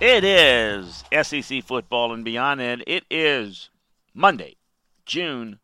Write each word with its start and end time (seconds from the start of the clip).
It 0.00 0.24
is 0.24 1.04
SEC 1.12 1.62
football 1.62 2.14
and 2.14 2.24
beyond, 2.24 2.62
and 2.62 2.82
it 2.86 3.04
is 3.10 3.68
Monday, 4.14 4.56
June 5.04 5.58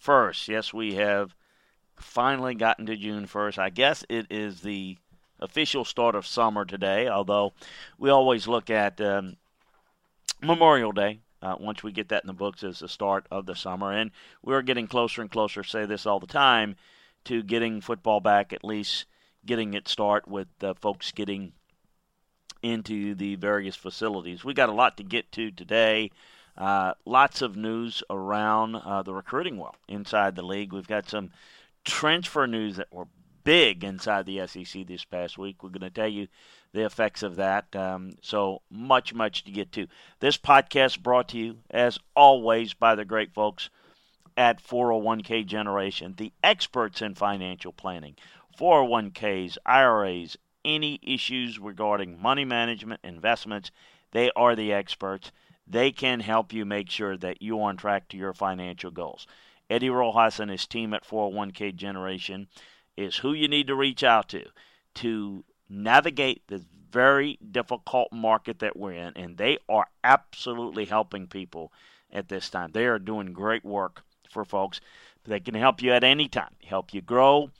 1st. 0.00 0.46
Yes, 0.46 0.72
we 0.72 0.94
have 0.94 1.34
finally 1.96 2.54
gotten 2.54 2.86
to 2.86 2.94
June 2.94 3.26
1st. 3.26 3.58
I 3.58 3.70
guess 3.70 4.04
it 4.08 4.28
is 4.30 4.60
the 4.60 4.96
official 5.40 5.84
start 5.84 6.14
of 6.14 6.24
summer 6.24 6.64
today, 6.64 7.08
although 7.08 7.52
we 7.98 8.10
always 8.10 8.46
look 8.46 8.70
at 8.70 9.00
um, 9.00 9.38
Memorial 10.40 10.92
Day. 10.92 11.18
Uh, 11.42 11.56
once 11.58 11.82
we 11.82 11.90
get 11.90 12.10
that 12.10 12.22
in 12.22 12.28
the 12.28 12.32
books 12.32 12.62
as 12.62 12.78
the 12.78 12.88
start 12.88 13.26
of 13.32 13.44
the 13.44 13.56
summer, 13.56 13.90
and 13.90 14.12
we're 14.40 14.62
getting 14.62 14.86
closer 14.86 15.20
and 15.20 15.32
closer. 15.32 15.64
Say 15.64 15.84
this 15.84 16.06
all 16.06 16.20
the 16.20 16.28
time 16.28 16.76
to 17.24 17.42
getting 17.42 17.80
football 17.80 18.20
back, 18.20 18.52
at 18.52 18.62
least 18.62 19.06
getting 19.44 19.74
it 19.74 19.88
start 19.88 20.28
with 20.28 20.46
uh, 20.62 20.74
folks 20.74 21.10
getting 21.10 21.54
into 22.64 23.14
the 23.14 23.34
various 23.36 23.76
facilities. 23.76 24.42
We 24.42 24.54
got 24.54 24.70
a 24.70 24.72
lot 24.72 24.96
to 24.96 25.02
get 25.02 25.30
to 25.32 25.50
today. 25.50 26.10
Uh, 26.56 26.94
lots 27.04 27.42
of 27.42 27.56
news 27.56 28.02
around 28.08 28.76
uh, 28.76 29.02
the 29.02 29.12
recruiting 29.12 29.58
world 29.58 29.76
inside 29.86 30.34
the 30.34 30.42
league. 30.42 30.72
We've 30.72 30.88
got 30.88 31.08
some 31.08 31.30
transfer 31.84 32.46
news 32.46 32.76
that 32.76 32.90
were 32.90 33.06
big 33.44 33.84
inside 33.84 34.24
the 34.24 34.46
SEC 34.46 34.86
this 34.86 35.04
past 35.04 35.36
week. 35.36 35.62
We're 35.62 35.68
going 35.68 35.82
to 35.82 35.90
tell 35.90 36.08
you 36.08 36.28
the 36.72 36.86
effects 36.86 37.22
of 37.22 37.36
that. 37.36 37.76
Um, 37.76 38.12
so 38.22 38.62
much, 38.70 39.12
much 39.12 39.44
to 39.44 39.50
get 39.50 39.70
to. 39.72 39.86
This 40.20 40.38
podcast 40.38 41.02
brought 41.02 41.28
to 41.28 41.38
you, 41.38 41.58
as 41.70 41.98
always, 42.16 42.72
by 42.72 42.94
the 42.94 43.04
great 43.04 43.34
folks 43.34 43.68
at 44.38 44.64
401k 44.64 45.44
Generation, 45.44 46.14
the 46.16 46.32
experts 46.42 47.02
in 47.02 47.14
financial 47.14 47.72
planning. 47.72 48.16
401ks, 48.58 49.58
IRAs, 49.66 50.38
any 50.64 50.98
issues 51.02 51.58
regarding 51.58 52.20
money 52.20 52.44
management, 52.44 53.00
investments, 53.04 53.70
they 54.12 54.30
are 54.36 54.54
the 54.54 54.72
experts. 54.72 55.32
They 55.66 55.90
can 55.90 56.20
help 56.20 56.52
you 56.52 56.64
make 56.64 56.90
sure 56.90 57.16
that 57.16 57.40
you're 57.40 57.62
on 57.62 57.76
track 57.76 58.08
to 58.08 58.16
your 58.16 58.34
financial 58.34 58.90
goals. 58.90 59.26
Eddie 59.70 59.90
Rojas 59.90 60.40
and 60.40 60.50
his 60.50 60.66
team 60.66 60.92
at 60.92 61.06
401k 61.06 61.74
Generation 61.74 62.48
is 62.96 63.18
who 63.18 63.32
you 63.32 63.48
need 63.48 63.66
to 63.66 63.74
reach 63.74 64.04
out 64.04 64.28
to 64.30 64.44
to 64.94 65.44
navigate 65.68 66.46
this 66.46 66.62
very 66.92 67.38
difficult 67.50 68.12
market 68.12 68.60
that 68.60 68.76
we're 68.76 68.92
in, 68.92 69.12
and 69.16 69.36
they 69.36 69.58
are 69.68 69.86
absolutely 70.04 70.84
helping 70.84 71.26
people 71.26 71.72
at 72.12 72.28
this 72.28 72.48
time. 72.48 72.70
They 72.72 72.86
are 72.86 73.00
doing 73.00 73.32
great 73.32 73.64
work 73.64 74.04
for 74.30 74.44
folks. 74.44 74.80
They 75.24 75.40
can 75.40 75.54
help 75.54 75.82
you 75.82 75.90
at 75.90 76.04
any 76.04 76.28
time, 76.28 76.54
help 76.64 76.94
you 76.94 77.00
grow, 77.00 77.50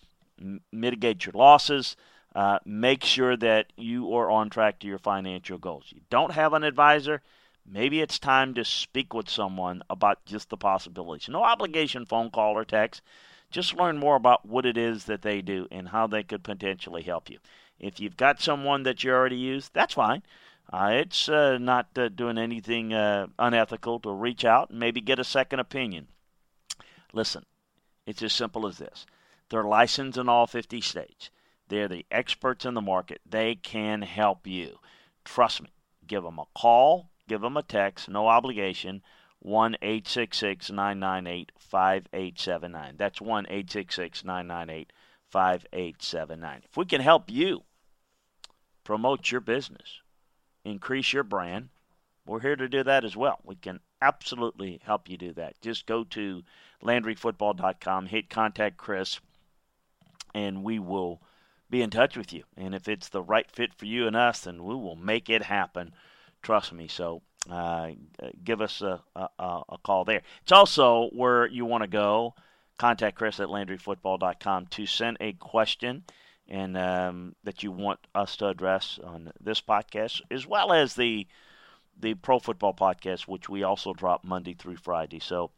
m- 0.41 0.60
mitigate 0.70 1.26
your 1.26 1.32
losses, 1.32 1.97
uh, 2.34 2.58
make 2.64 3.04
sure 3.04 3.36
that 3.36 3.72
you 3.76 4.14
are 4.14 4.30
on 4.30 4.50
track 4.50 4.78
to 4.80 4.86
your 4.86 4.98
financial 4.98 5.58
goals. 5.58 5.86
You 5.88 6.00
don't 6.10 6.32
have 6.32 6.52
an 6.52 6.64
advisor, 6.64 7.22
maybe 7.64 8.00
it's 8.00 8.18
time 8.18 8.54
to 8.54 8.64
speak 8.64 9.14
with 9.14 9.28
someone 9.28 9.82
about 9.88 10.24
just 10.26 10.50
the 10.50 10.56
possibilities. 10.56 11.28
No 11.28 11.42
obligation 11.42 12.06
phone 12.06 12.30
call 12.30 12.54
or 12.56 12.64
text. 12.64 13.02
Just 13.50 13.76
learn 13.76 13.98
more 13.98 14.16
about 14.16 14.44
what 14.44 14.66
it 14.66 14.76
is 14.76 15.04
that 15.04 15.22
they 15.22 15.40
do 15.40 15.68
and 15.70 15.88
how 15.88 16.08
they 16.08 16.24
could 16.24 16.42
potentially 16.42 17.02
help 17.02 17.30
you. 17.30 17.38
If 17.78 18.00
you've 18.00 18.16
got 18.16 18.40
someone 18.40 18.82
that 18.82 19.04
you 19.04 19.12
already 19.12 19.36
use, 19.36 19.70
that's 19.72 19.94
fine. 19.94 20.22
Uh, 20.72 20.90
it's 20.92 21.28
uh, 21.28 21.58
not 21.58 21.86
uh, 21.96 22.08
doing 22.08 22.38
anything 22.38 22.92
uh, 22.92 23.26
unethical 23.38 24.00
to 24.00 24.10
reach 24.10 24.44
out 24.44 24.70
and 24.70 24.80
maybe 24.80 25.00
get 25.00 25.18
a 25.18 25.24
second 25.24 25.60
opinion. 25.60 26.08
Listen, 27.12 27.44
it's 28.06 28.22
as 28.22 28.32
simple 28.32 28.66
as 28.66 28.78
this. 28.78 29.06
They're 29.50 29.62
licensed 29.62 30.18
in 30.18 30.28
all 30.28 30.46
50 30.46 30.80
states. 30.80 31.30
They're 31.74 31.88
the 31.88 32.06
experts 32.08 32.64
in 32.64 32.74
the 32.74 32.80
market. 32.80 33.20
They 33.28 33.56
can 33.56 34.02
help 34.02 34.46
you. 34.46 34.78
Trust 35.24 35.60
me. 35.60 35.70
Give 36.06 36.22
them 36.22 36.38
a 36.38 36.44
call, 36.56 37.10
give 37.26 37.40
them 37.40 37.56
a 37.56 37.64
text, 37.64 38.08
no 38.08 38.28
obligation. 38.28 39.02
1 39.40 39.74
866 39.82 40.70
998 40.70 41.50
5879. 41.58 42.94
That's 42.96 43.20
1 43.20 43.46
866 43.46 44.24
998 44.24 44.92
5879. 45.32 46.62
If 46.64 46.76
we 46.76 46.84
can 46.84 47.00
help 47.00 47.28
you 47.28 47.64
promote 48.84 49.32
your 49.32 49.40
business, 49.40 50.00
increase 50.64 51.12
your 51.12 51.24
brand, 51.24 51.70
we're 52.24 52.38
here 52.38 52.54
to 52.54 52.68
do 52.68 52.84
that 52.84 53.04
as 53.04 53.16
well. 53.16 53.40
We 53.42 53.56
can 53.56 53.80
absolutely 54.00 54.80
help 54.84 55.08
you 55.08 55.16
do 55.16 55.32
that. 55.32 55.60
Just 55.60 55.86
go 55.86 56.04
to 56.04 56.44
LandryFootball.com, 56.84 58.06
hit 58.06 58.30
contact 58.30 58.76
Chris, 58.76 59.18
and 60.32 60.62
we 60.62 60.78
will 60.78 61.20
be 61.74 61.82
in 61.82 61.90
touch 61.90 62.16
with 62.16 62.32
you. 62.32 62.44
And 62.56 62.72
if 62.72 62.88
it's 62.88 63.08
the 63.08 63.20
right 63.20 63.50
fit 63.50 63.74
for 63.74 63.86
you 63.86 64.06
and 64.06 64.14
us, 64.14 64.42
then 64.42 64.62
we 64.62 64.76
will 64.76 64.94
make 64.94 65.28
it 65.28 65.42
happen. 65.42 65.92
Trust 66.40 66.72
me. 66.72 66.86
So 66.86 67.20
uh, 67.50 67.90
give 68.44 68.60
us 68.60 68.80
a, 68.80 69.00
a, 69.16 69.28
a, 69.40 69.78
call 69.82 70.04
there. 70.04 70.22
It's 70.42 70.52
also 70.52 71.10
where 71.12 71.48
you 71.48 71.64
want 71.64 71.82
to 71.82 71.88
go. 71.88 72.34
Contact 72.78 73.16
Chris 73.16 73.40
at 73.40 73.48
LandryFootball.com 73.48 74.66
to 74.66 74.86
send 74.86 75.16
a 75.18 75.32
question 75.32 76.04
and 76.46 76.76
um, 76.76 77.34
that 77.42 77.64
you 77.64 77.72
want 77.72 77.98
us 78.14 78.36
to 78.36 78.48
address 78.48 79.00
on 79.02 79.32
this 79.40 79.60
podcast, 79.60 80.20
as 80.31 80.46
well 80.46 80.72
as 80.72 80.94
the 80.94 81.26
the 81.99 82.14
Pro 82.14 82.38
Football 82.38 82.75
Podcast, 82.75 83.22
which 83.22 83.49
we 83.49 83.62
also 83.62 83.93
drop 83.93 84.25
Monday 84.25 84.54
through 84.54 84.76
Friday. 84.76 85.20
So 85.20 85.50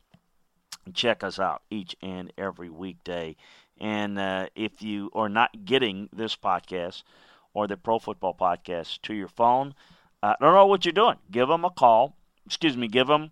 check 0.92 1.24
us 1.24 1.38
out 1.38 1.62
each 1.70 1.96
and 2.02 2.32
every 2.38 2.68
weekday. 2.68 3.36
And 3.78 4.18
uh, 4.18 4.48
if 4.54 4.82
you 4.82 5.10
are 5.14 5.28
not 5.28 5.64
getting 5.64 6.08
this 6.12 6.36
podcast 6.36 7.02
or 7.52 7.66
the 7.66 7.76
Pro 7.76 7.98
Football 7.98 8.34
Podcast 8.34 9.02
to 9.02 9.14
your 9.14 9.28
phone, 9.28 9.74
I 10.22 10.34
don't 10.40 10.54
know 10.54 10.66
what 10.66 10.84
you're 10.84 10.92
doing. 10.92 11.16
Give 11.30 11.48
them 11.48 11.64
a 11.64 11.70
call. 11.70 12.16
Excuse 12.46 12.76
me, 12.76 12.88
give 12.88 13.06
them. 13.06 13.30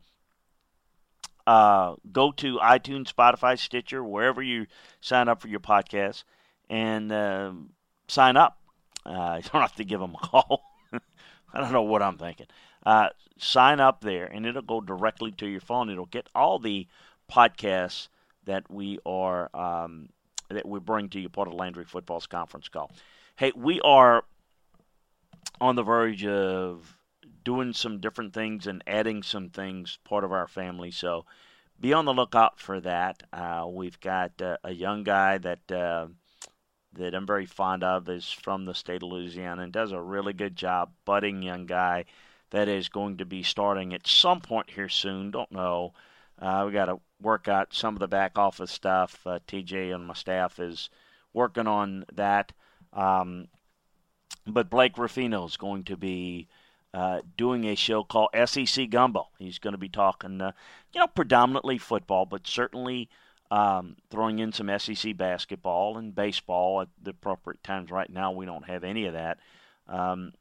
Uh, 1.46 1.96
go 2.10 2.32
to 2.32 2.58
iTunes, 2.58 3.12
Spotify, 3.12 3.58
Stitcher, 3.58 4.02
wherever 4.02 4.42
you 4.42 4.66
sign 5.00 5.28
up 5.28 5.40
for 5.42 5.48
your 5.48 5.60
podcast, 5.60 6.24
and 6.70 7.12
uh, 7.12 7.52
sign 8.08 8.36
up. 8.36 8.58
Uh, 9.04 9.40
you 9.42 9.50
don't 9.50 9.60
have 9.60 9.76
to 9.76 9.84
give 9.84 10.00
them 10.00 10.14
a 10.14 10.26
call. 10.26 10.62
I 11.52 11.60
don't 11.60 11.72
know 11.72 11.82
what 11.82 12.02
I'm 12.02 12.18
thinking. 12.18 12.46
Uh, 12.84 13.08
sign 13.38 13.80
up 13.80 14.00
there, 14.00 14.26
and 14.26 14.46
it'll 14.46 14.62
go 14.62 14.80
directly 14.80 15.32
to 15.32 15.46
your 15.46 15.60
phone. 15.60 15.90
It'll 15.90 16.06
get 16.06 16.28
all 16.34 16.58
the 16.58 16.86
podcasts 17.30 18.08
that 18.44 18.70
we 18.70 18.98
are 19.06 19.50
um, 19.54 20.10
that 20.48 20.66
we 20.66 20.78
bring 20.80 21.08
to 21.10 21.20
you 21.20 21.28
part 21.28 21.48
of 21.48 21.54
Landry 21.54 21.84
Football's 21.84 22.26
conference 22.26 22.68
call. 22.68 22.90
Hey, 23.36 23.52
we 23.54 23.80
are 23.80 24.24
on 25.60 25.76
the 25.76 25.82
verge 25.82 26.24
of 26.26 26.96
doing 27.44 27.72
some 27.72 28.00
different 28.00 28.32
things 28.32 28.66
and 28.66 28.82
adding 28.86 29.22
some 29.22 29.50
things 29.50 29.98
part 30.04 30.24
of 30.24 30.32
our 30.32 30.48
family. 30.48 30.90
So 30.90 31.24
be 31.80 31.92
on 31.92 32.04
the 32.04 32.14
lookout 32.14 32.58
for 32.58 32.80
that. 32.80 33.22
Uh, 33.32 33.66
we've 33.68 34.00
got 34.00 34.40
uh, 34.40 34.56
a 34.64 34.72
young 34.72 35.04
guy 35.04 35.38
that 35.38 35.72
uh, 35.72 36.06
that 36.94 37.14
I'm 37.14 37.26
very 37.26 37.46
fond 37.46 37.82
of 37.82 38.08
is 38.08 38.30
from 38.30 38.64
the 38.64 38.74
state 38.74 39.02
of 39.02 39.08
Louisiana 39.08 39.62
and 39.62 39.72
does 39.72 39.90
a 39.92 40.00
really 40.00 40.32
good 40.32 40.54
job, 40.54 40.92
budding 41.04 41.42
young 41.42 41.66
guy 41.66 42.04
that 42.50 42.68
is 42.68 42.88
going 42.88 43.16
to 43.16 43.24
be 43.24 43.42
starting 43.42 43.92
at 43.92 44.06
some 44.06 44.40
point 44.40 44.70
here 44.70 44.88
soon. 44.88 45.32
Don't 45.32 45.50
know. 45.50 45.92
Uh, 46.38 46.62
we 46.66 46.72
got 46.72 46.86
to 46.86 47.00
work 47.24 47.48
out 47.48 47.74
some 47.74 47.94
of 47.94 48.00
the 48.00 48.08
back 48.08 48.38
office 48.38 48.70
stuff. 48.70 49.20
Uh, 49.26 49.38
TJ 49.48 49.94
and 49.94 50.06
my 50.06 50.14
staff 50.14 50.60
is 50.60 50.90
working 51.32 51.66
on 51.66 52.04
that. 52.12 52.52
Um, 52.92 53.48
but 54.46 54.70
Blake 54.70 54.98
Ruffino 54.98 55.46
is 55.46 55.56
going 55.56 55.84
to 55.84 55.96
be 55.96 56.48
uh, 56.92 57.20
doing 57.36 57.64
a 57.64 57.74
show 57.74 58.04
called 58.04 58.28
SEC 58.46 58.88
Gumbo. 58.90 59.28
He's 59.38 59.58
going 59.58 59.72
to 59.72 59.78
be 59.78 59.88
talking, 59.88 60.40
uh, 60.40 60.52
you 60.92 61.00
know, 61.00 61.08
predominantly 61.08 61.78
football, 61.78 62.26
but 62.26 62.46
certainly 62.46 63.08
um, 63.50 63.96
throwing 64.10 64.38
in 64.38 64.52
some 64.52 64.70
SEC 64.78 65.16
basketball 65.16 65.98
and 65.98 66.14
baseball 66.14 66.82
at 66.82 66.88
the 67.02 67.10
appropriate 67.10 67.62
times. 67.64 67.90
Right 67.90 68.10
now, 68.10 68.32
we 68.32 68.46
don't 68.46 68.66
have 68.66 68.84
any 68.84 69.06
of 69.06 69.14
that 69.14 69.38
um, 69.88 70.32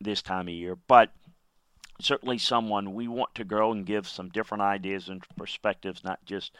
this 0.00 0.22
time 0.22 0.48
of 0.48 0.54
year, 0.54 0.76
but 0.88 1.12
certainly 2.00 2.38
someone 2.38 2.94
we 2.94 3.08
want 3.08 3.34
to 3.36 3.44
grow 3.44 3.72
and 3.72 3.86
give 3.86 4.08
some 4.08 4.28
different 4.28 4.62
ideas 4.62 5.08
and 5.08 5.22
perspectives, 5.36 6.04
not 6.04 6.24
just 6.24 6.52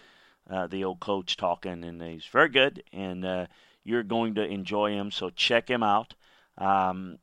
uh, 0.50 0.66
the 0.66 0.84
old 0.84 1.00
coach 1.00 1.36
talking. 1.36 1.84
And 1.84 2.02
he's 2.02 2.26
very 2.26 2.48
good, 2.48 2.82
and 2.92 3.24
uh, 3.24 3.46
you're 3.84 4.02
going 4.02 4.34
to 4.36 4.44
enjoy 4.44 4.92
him. 4.92 5.10
So 5.10 5.30
check 5.30 5.68
him 5.68 5.82
out. 5.82 6.14
Um, 6.58 7.18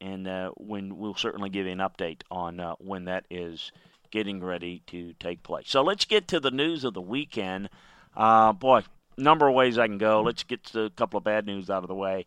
and 0.00 0.28
uh, 0.28 0.50
when 0.56 0.98
we'll 0.98 1.14
certainly 1.14 1.50
give 1.50 1.66
you 1.66 1.72
an 1.72 1.78
update 1.78 2.22
on 2.30 2.60
uh, 2.60 2.74
when 2.78 3.06
that 3.06 3.24
is 3.30 3.72
getting 4.10 4.42
ready 4.44 4.82
to 4.86 5.12
take 5.14 5.42
place. 5.42 5.64
So 5.66 5.82
let's 5.82 6.04
get 6.04 6.28
to 6.28 6.40
the 6.40 6.50
news 6.50 6.84
of 6.84 6.94
the 6.94 7.00
weekend. 7.00 7.70
Uh, 8.16 8.52
boy, 8.52 8.82
number 9.16 9.48
of 9.48 9.54
ways 9.54 9.78
I 9.78 9.86
can 9.86 9.98
go. 9.98 10.22
Let's 10.22 10.44
get 10.44 10.64
to 10.66 10.82
a 10.82 10.90
couple 10.90 11.18
of 11.18 11.24
bad 11.24 11.46
news 11.46 11.70
out 11.70 11.82
of 11.82 11.88
the 11.88 11.94
way. 11.94 12.26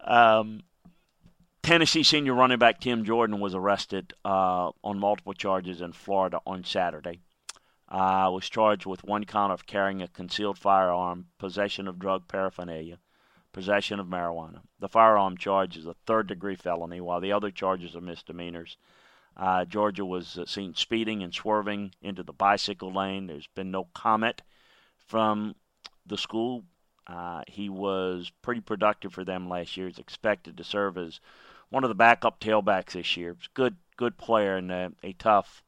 Um, 0.00 0.62
Tennessee 1.64 2.02
senior 2.02 2.34
running 2.34 2.58
back 2.58 2.78
Tim 2.78 3.06
Jordan 3.06 3.40
was 3.40 3.54
arrested 3.54 4.12
uh, 4.22 4.70
on 4.84 4.98
multiple 4.98 5.32
charges 5.32 5.80
in 5.80 5.92
Florida 5.92 6.38
on 6.46 6.62
Saturday. 6.62 7.20
Uh, 7.88 8.28
was 8.30 8.50
charged 8.50 8.84
with 8.84 9.02
one 9.02 9.24
count 9.24 9.50
of 9.50 9.64
carrying 9.64 10.02
a 10.02 10.08
concealed 10.08 10.58
firearm, 10.58 11.28
possession 11.38 11.88
of 11.88 11.98
drug 11.98 12.28
paraphernalia, 12.28 12.98
possession 13.54 13.98
of 13.98 14.06
marijuana. 14.06 14.60
The 14.78 14.90
firearm 14.90 15.38
charge 15.38 15.78
is 15.78 15.86
a 15.86 15.96
third 16.06 16.26
degree 16.26 16.54
felony, 16.54 17.00
while 17.00 17.22
the 17.22 17.32
other 17.32 17.50
charges 17.50 17.96
are 17.96 18.02
misdemeanors. 18.02 18.76
Uh, 19.34 19.64
Georgia 19.64 20.04
was 20.04 20.36
uh, 20.36 20.44
seen 20.44 20.74
speeding 20.74 21.22
and 21.22 21.32
swerving 21.32 21.94
into 22.02 22.22
the 22.22 22.34
bicycle 22.34 22.92
lane. 22.92 23.26
There's 23.26 23.48
been 23.54 23.70
no 23.70 23.88
comment 23.94 24.42
from 24.98 25.54
the 26.04 26.18
school. 26.18 26.64
Uh, 27.06 27.40
he 27.48 27.70
was 27.70 28.30
pretty 28.42 28.60
productive 28.60 29.14
for 29.14 29.24
them 29.24 29.48
last 29.48 29.78
year. 29.78 29.86
He's 29.86 29.98
expected 29.98 30.58
to 30.58 30.64
serve 30.64 30.98
as 30.98 31.20
one 31.74 31.82
of 31.82 31.88
the 31.88 31.94
backup 31.94 32.38
tailbacks 32.38 32.92
this 32.92 33.16
year. 33.16 33.36
Good, 33.52 33.76
good 33.96 34.16
player 34.16 34.56
in 34.56 34.70
a, 34.70 34.92
a 35.02 35.12
tough, 35.14 35.64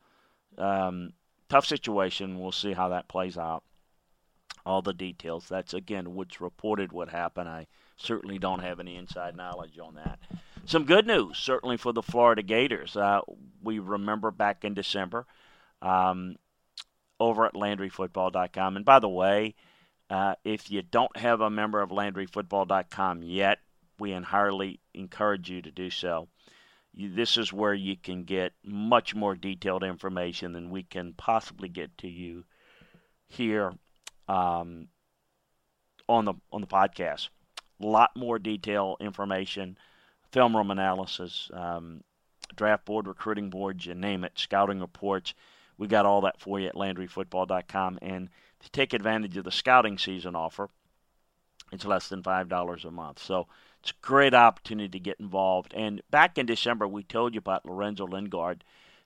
um, 0.57 1.13
tough 1.49 1.67
situation. 1.67 2.39
We'll 2.39 2.53
see 2.53 2.73
how 2.73 2.91
that 2.91 3.09
plays 3.09 3.37
out. 3.37 3.65
All 4.65 4.83
the 4.83 4.95
details. 4.95 5.49
That's 5.49 5.75
again 5.75 6.15
what's 6.15 6.41
reported 6.41 6.93
what 6.93 7.09
happened. 7.09 7.49
I 7.49 7.67
certainly 7.97 8.39
don't 8.39 8.63
have 8.63 8.81
any 8.81 8.97
inside 8.97 9.37
knowledge 9.37 9.79
on 9.79 9.95
that. 9.95 10.19
Some 10.65 10.85
good 10.85 11.07
news, 11.07 11.39
certainly 11.39 11.77
for 11.77 11.93
the 11.93 12.03
Florida 12.03 12.43
Gators. 12.43 12.97
Uh, 12.97 13.21
we 13.63 13.79
remember 13.79 14.31
back 14.31 14.65
in 14.65 14.75
December 14.75 15.27
um, 15.83 16.37
over 17.21 17.47
at 17.47 17.55
LandryFootball.com. 17.55 18.77
And 18.77 18.85
by 18.85 18.99
the 18.99 19.09
way, 19.09 19.55
uh, 20.11 20.35
if 20.45 20.71
you 20.71 20.83
don't 20.83 21.17
have 21.17 21.41
a 21.41 21.51
member 21.51 21.81
of 21.81 21.91
LandryFootball.com 21.91 23.23
yet, 23.23 23.59
we 23.99 24.13
entirely 24.13 24.81
encourage 24.95 25.51
you 25.51 25.63
to 25.63 25.71
do 25.71 25.91
so. 25.91 26.29
You, 26.93 27.15
this 27.15 27.37
is 27.37 27.53
where 27.53 27.75
you 27.75 27.97
can 27.97 28.25
get 28.25 28.53
much 28.65 29.15
more 29.15 29.35
detailed 29.35 29.83
information 29.83 30.53
than 30.53 30.71
we 30.71 30.83
can 30.83 31.13
possibly 31.15 31.69
get 31.69 31.97
to 31.99 32.09
you 32.09 32.45
here 33.29 33.73
um, 34.29 34.89
on 36.09 36.25
the 36.25 36.35
on 36.53 36.61
the 36.61 36.67
podcast. 36.67 37.29
A 37.83 37.87
lot 37.87 38.17
more 38.17 38.39
detail 38.39 38.97
information, 39.01 39.77
film 40.33 40.57
room 40.57 40.71
analysis, 40.71 41.51
um, 41.53 42.03
draft 42.55 42.85
board, 42.87 43.07
recruiting 43.07 43.51
boards, 43.51 43.87
you 43.87 43.95
name 43.95 44.25
it, 44.25 44.33
scouting 44.37 44.81
reports. 44.81 45.35
We 45.79 45.87
got 45.89 46.07
all 46.07 46.23
that 46.23 46.41
for 46.41 46.59
you 46.59 46.69
at 46.69 46.75
LandryFootball.com. 46.75 47.99
And 48.01 48.31
to 48.61 48.71
take 48.71 48.95
advantage 48.95 49.37
of 49.37 49.45
the 49.45 49.51
scouting 49.51 49.99
season 49.99 50.35
offer, 50.35 50.71
it's 51.73 51.85
less 51.85 52.09
than 52.09 52.23
five 52.23 52.49
dollars 52.49 52.85
a 52.85 52.91
month. 52.91 53.19
So 53.19 53.49
it's 53.87 53.93
a 53.93 54.05
great 54.07 54.35
opportunity 54.35 54.89
to 54.89 54.99
get 54.99 55.21
involved. 55.21 55.73
And 55.73 56.03
back 56.11 56.39
in 56.39 56.47
December, 56.47 56.89
we 56.89 57.05
told 57.05 57.35
you 57.35 57.39
about 57.39 57.65
Lorenzo 57.65 58.05
Lingard 58.05 58.65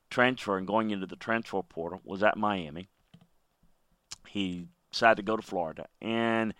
transferring, 0.09 0.65
going 0.65 0.91
into 0.91 1.06
the 1.06 1.17
transfer 1.17 1.61
portal, 1.62 2.00
was 2.03 2.23
at 2.23 2.38
Miami. 2.38 2.88
He 4.27 4.69
decided 4.91 5.17
to 5.17 5.23
go 5.23 5.37
to 5.37 5.43
Florida. 5.43 5.87
And 6.00 6.55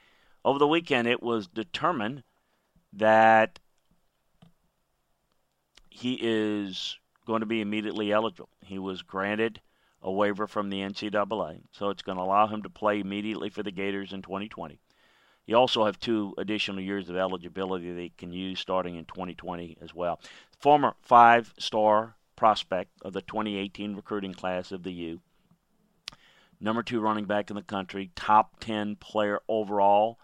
over 0.45 0.59
the 0.59 0.69
weekend, 0.69 1.09
it 1.09 1.23
was 1.23 1.47
determined 1.47 2.23
that 2.93 3.59
he 5.89 6.19
is 6.21 6.99
going 7.27 7.41
to 7.41 7.47
be 7.47 7.63
immediately 7.63 8.13
eligible. 8.13 8.51
He 8.63 8.79
was 8.79 9.01
granted 9.01 9.63
a 10.03 10.13
waiver 10.13 10.47
from 10.47 10.69
the 10.69 10.81
NCAA, 10.81 11.63
so 11.73 11.89
it's 11.89 12.03
going 12.03 12.19
to 12.19 12.25
allow 12.25 12.47
him 12.49 12.65
to 12.65 12.71
play 12.71 13.01
immediately 13.01 13.49
for 13.49 13.63
the 13.63 13.71
Gators 13.71 14.13
in 14.13 14.21
2020. 14.21 14.79
You 15.51 15.57
also 15.57 15.85
have 15.85 15.99
two 15.99 16.33
additional 16.39 16.81
years 16.81 17.09
of 17.09 17.17
eligibility 17.17 17.93
they 17.93 18.13
can 18.17 18.33
use 18.33 18.61
starting 18.61 18.95
in 18.95 19.05
2020 19.05 19.79
as 19.83 19.93
well. 19.93 20.21
Former 20.61 20.95
five 21.03 21.53
star 21.59 22.15
prospect 22.37 22.93
of 23.03 23.15
the 23.15 23.23
2018 23.23 23.97
recruiting 23.97 24.33
class 24.33 24.71
of 24.71 24.85
the 24.85 24.93
U. 24.93 25.21
Number 26.61 26.85
two 26.85 27.01
running 27.01 27.25
back 27.25 27.51
in 27.51 27.57
the 27.57 27.63
country, 27.63 28.13
top 28.15 28.61
10 28.61 28.95
player 28.95 29.41
overall 29.49 30.21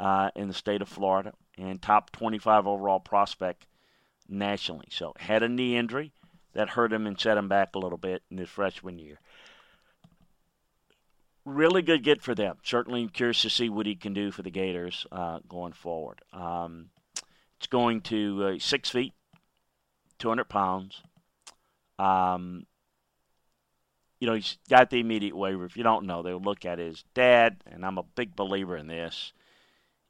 uh, 0.00 0.32
in 0.34 0.48
the 0.48 0.54
state 0.54 0.82
of 0.82 0.88
Florida, 0.88 1.34
and 1.56 1.80
top 1.80 2.10
25 2.10 2.66
overall 2.66 2.98
prospect 2.98 3.68
nationally. 4.28 4.88
So, 4.90 5.12
had 5.20 5.44
a 5.44 5.48
knee 5.48 5.76
injury 5.76 6.10
that 6.52 6.70
hurt 6.70 6.92
him 6.92 7.06
and 7.06 7.20
set 7.20 7.38
him 7.38 7.46
back 7.46 7.76
a 7.76 7.78
little 7.78 7.96
bit 7.96 8.24
in 8.28 8.38
his 8.38 8.48
freshman 8.48 8.98
year 8.98 9.20
really 11.44 11.82
good 11.82 12.02
get 12.02 12.22
for 12.22 12.34
them. 12.34 12.56
Certainly 12.62 13.08
curious 13.08 13.42
to 13.42 13.50
see 13.50 13.68
what 13.68 13.86
he 13.86 13.94
can 13.94 14.14
do 14.14 14.30
for 14.30 14.42
the 14.42 14.50
Gators 14.50 15.06
uh, 15.12 15.40
going 15.48 15.72
forward. 15.72 16.20
Um, 16.32 16.90
it's 17.58 17.66
going 17.66 18.00
to 18.02 18.44
uh, 18.44 18.58
six 18.58 18.90
feet, 18.90 19.12
200 20.18 20.44
pounds. 20.44 21.02
Um, 21.98 22.66
you 24.20 24.26
know, 24.26 24.34
he's 24.34 24.58
got 24.70 24.90
the 24.90 25.00
immediate 25.00 25.36
waiver. 25.36 25.64
If 25.64 25.76
you 25.76 25.82
don't 25.82 26.06
know, 26.06 26.22
they'll 26.22 26.40
look 26.40 26.64
at 26.64 26.78
his 26.78 27.04
dad, 27.14 27.62
and 27.66 27.84
I'm 27.84 27.98
a 27.98 28.02
big 28.02 28.34
believer 28.34 28.76
in 28.76 28.86
this. 28.86 29.32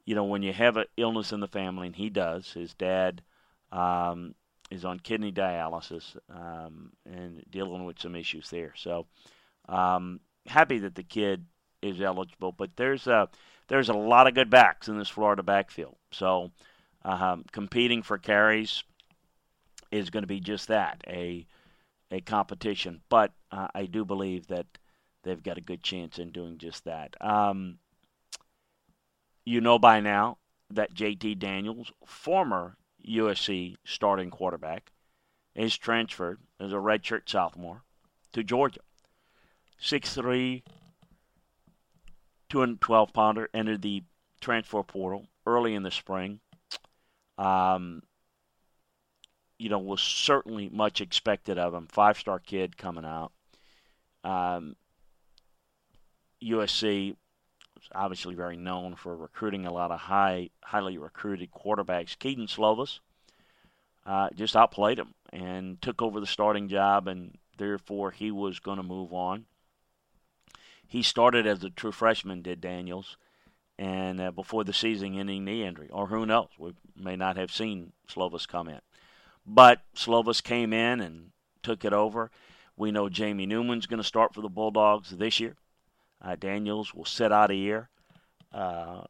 You 0.05 0.15
know, 0.15 0.23
when 0.23 0.43
you 0.43 0.53
have 0.53 0.77
an 0.77 0.85
illness 0.97 1.31
in 1.31 1.39
the 1.39 1.47
family, 1.47 1.87
and 1.87 1.95
he 1.95 2.09
does, 2.09 2.53
his 2.53 2.73
dad 2.75 3.21
um, 3.71 4.35
is 4.71 4.85
on 4.85 4.99
kidney 4.99 5.31
dialysis 5.31 6.15
um, 6.29 6.91
and 7.05 7.43
dealing 7.49 7.85
with 7.85 7.99
some 7.99 8.15
issues 8.15 8.49
there. 8.49 8.73
So, 8.75 9.07
um, 9.67 10.19
happy 10.47 10.79
that 10.79 10.95
the 10.95 11.03
kid 11.03 11.45
is 11.81 12.01
eligible, 12.01 12.51
but 12.51 12.71
there's 12.75 13.07
a 13.07 13.29
there's 13.67 13.89
a 13.89 13.93
lot 13.93 14.27
of 14.27 14.33
good 14.33 14.49
backs 14.49 14.87
in 14.87 14.97
this 14.97 15.09
Florida 15.09 15.43
backfield. 15.43 15.95
So 16.11 16.51
um, 17.03 17.45
competing 17.51 18.03
for 18.03 18.17
carries 18.17 18.83
is 19.91 20.09
going 20.09 20.23
to 20.23 20.27
be 20.27 20.39
just 20.39 20.67
that 20.67 21.03
a 21.07 21.45
a 22.11 22.21
competition. 22.21 23.01
But 23.09 23.33
uh, 23.51 23.67
I 23.73 23.85
do 23.85 24.05
believe 24.05 24.47
that 24.47 24.67
they've 25.23 25.41
got 25.41 25.57
a 25.57 25.61
good 25.61 25.83
chance 25.83 26.19
in 26.19 26.31
doing 26.31 26.57
just 26.57 26.85
that. 26.85 27.15
Um, 27.21 27.79
you 29.45 29.61
know 29.61 29.79
by 29.79 29.99
now 29.99 30.37
that 30.71 30.93
JT 30.93 31.39
Daniels, 31.39 31.91
former 32.05 32.77
USC 33.07 33.75
starting 33.85 34.31
quarterback, 34.31 34.91
is 35.55 35.77
transferred 35.77 36.39
as 36.59 36.73
a 36.73 36.77
redshirt 36.77 37.29
sophomore 37.29 37.83
to 38.33 38.43
Georgia. 38.43 38.81
6'3", 39.81 40.63
212 42.49 43.13
pounder, 43.13 43.49
entered 43.53 43.81
the 43.81 44.03
transfer 44.41 44.83
portal 44.83 45.27
early 45.45 45.73
in 45.73 45.83
the 45.83 45.91
spring. 45.91 46.39
Um, 47.37 48.03
you 49.57 49.69
know, 49.69 49.79
was 49.79 50.01
certainly 50.01 50.69
much 50.69 51.01
expected 51.01 51.57
of 51.57 51.73
him. 51.73 51.87
Five 51.87 52.19
star 52.19 52.39
kid 52.39 52.77
coming 52.77 53.05
out. 53.05 53.31
Um, 54.23 54.75
USC 56.43 57.15
was 57.75 57.83
obviously 57.93 58.35
very 58.35 58.57
known 58.57 58.95
for 58.95 59.15
recruiting 59.15 59.65
a 59.65 59.73
lot 59.73 59.91
of 59.91 59.99
high, 59.99 60.49
highly 60.63 60.97
recruited 60.97 61.51
quarterbacks. 61.51 62.17
Kedon 62.17 62.47
Slovis, 62.47 62.99
uh, 64.05 64.29
just 64.35 64.55
outplayed 64.55 64.99
him 64.99 65.13
and 65.31 65.81
took 65.81 66.01
over 66.01 66.19
the 66.19 66.27
starting 66.27 66.67
job, 66.67 67.07
and 67.07 67.37
therefore 67.57 68.11
he 68.11 68.31
was 68.31 68.59
going 68.59 68.77
to 68.77 68.83
move 68.83 69.13
on. 69.13 69.45
He 70.87 71.01
started 71.01 71.47
as 71.47 71.63
a 71.63 71.69
true 71.69 71.91
freshman, 71.91 72.41
did 72.41 72.61
Daniels, 72.61 73.17
and 73.77 74.21
uh, 74.21 74.31
before 74.31 74.63
the 74.63 74.73
season 74.73 75.19
ending 75.19 75.43
knee 75.43 75.63
injury, 75.63 75.89
or 75.91 76.07
who 76.07 76.25
knows, 76.25 76.49
we 76.57 76.73
may 76.95 77.15
not 77.15 77.37
have 77.37 77.51
seen 77.51 77.91
Slovis 78.07 78.47
come 78.47 78.69
in. 78.69 78.79
But 79.45 79.81
Slovis 79.95 80.41
came 80.41 80.73
in 80.73 81.01
and 81.01 81.31
took 81.61 81.83
it 81.83 81.93
over. 81.93 82.31
We 82.77 82.91
know 82.91 83.09
Jamie 83.09 83.45
Newman's 83.45 83.85
going 83.85 84.01
to 84.01 84.03
start 84.03 84.33
for 84.33 84.41
the 84.41 84.49
Bulldogs 84.49 85.11
this 85.11 85.39
year. 85.39 85.55
Uh, 86.21 86.35
Daniels 86.35 86.93
will 86.93 87.05
sit 87.05 87.31
out 87.31 87.51
a 87.51 87.55
year. 87.55 87.89
Uh, 88.53 89.03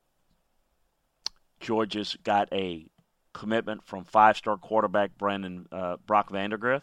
Georgia's 1.60 2.18
got 2.24 2.48
a 2.52 2.88
commitment 3.34 3.84
from 3.84 4.04
five-star 4.04 4.58
quarterback 4.58 5.18
Brandon 5.18 5.68
uh, 5.72 5.98
Brock 6.06 6.30
Vandagriff. 6.32 6.82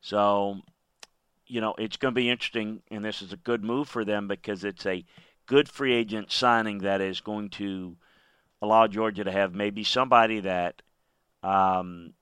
So, 0.00 0.60
you 1.50 1.60
know, 1.60 1.74
it's 1.78 1.96
going 1.96 2.14
to 2.14 2.20
be 2.20 2.30
interesting, 2.30 2.80
and 2.90 3.04
this 3.04 3.22
is 3.22 3.32
a 3.32 3.36
good 3.36 3.64
move 3.64 3.88
for 3.88 4.04
them 4.04 4.28
because 4.28 4.62
it's 4.62 4.86
a 4.86 5.04
good 5.46 5.68
free 5.68 5.92
agent 5.92 6.30
signing 6.30 6.78
that 6.78 7.00
is 7.00 7.20
going 7.20 7.48
to 7.50 7.96
allow 8.62 8.86
Georgia 8.86 9.24
to 9.24 9.32
have 9.32 9.52
maybe 9.52 9.82
somebody 9.82 10.40
that 10.40 10.80
um, 11.42 12.12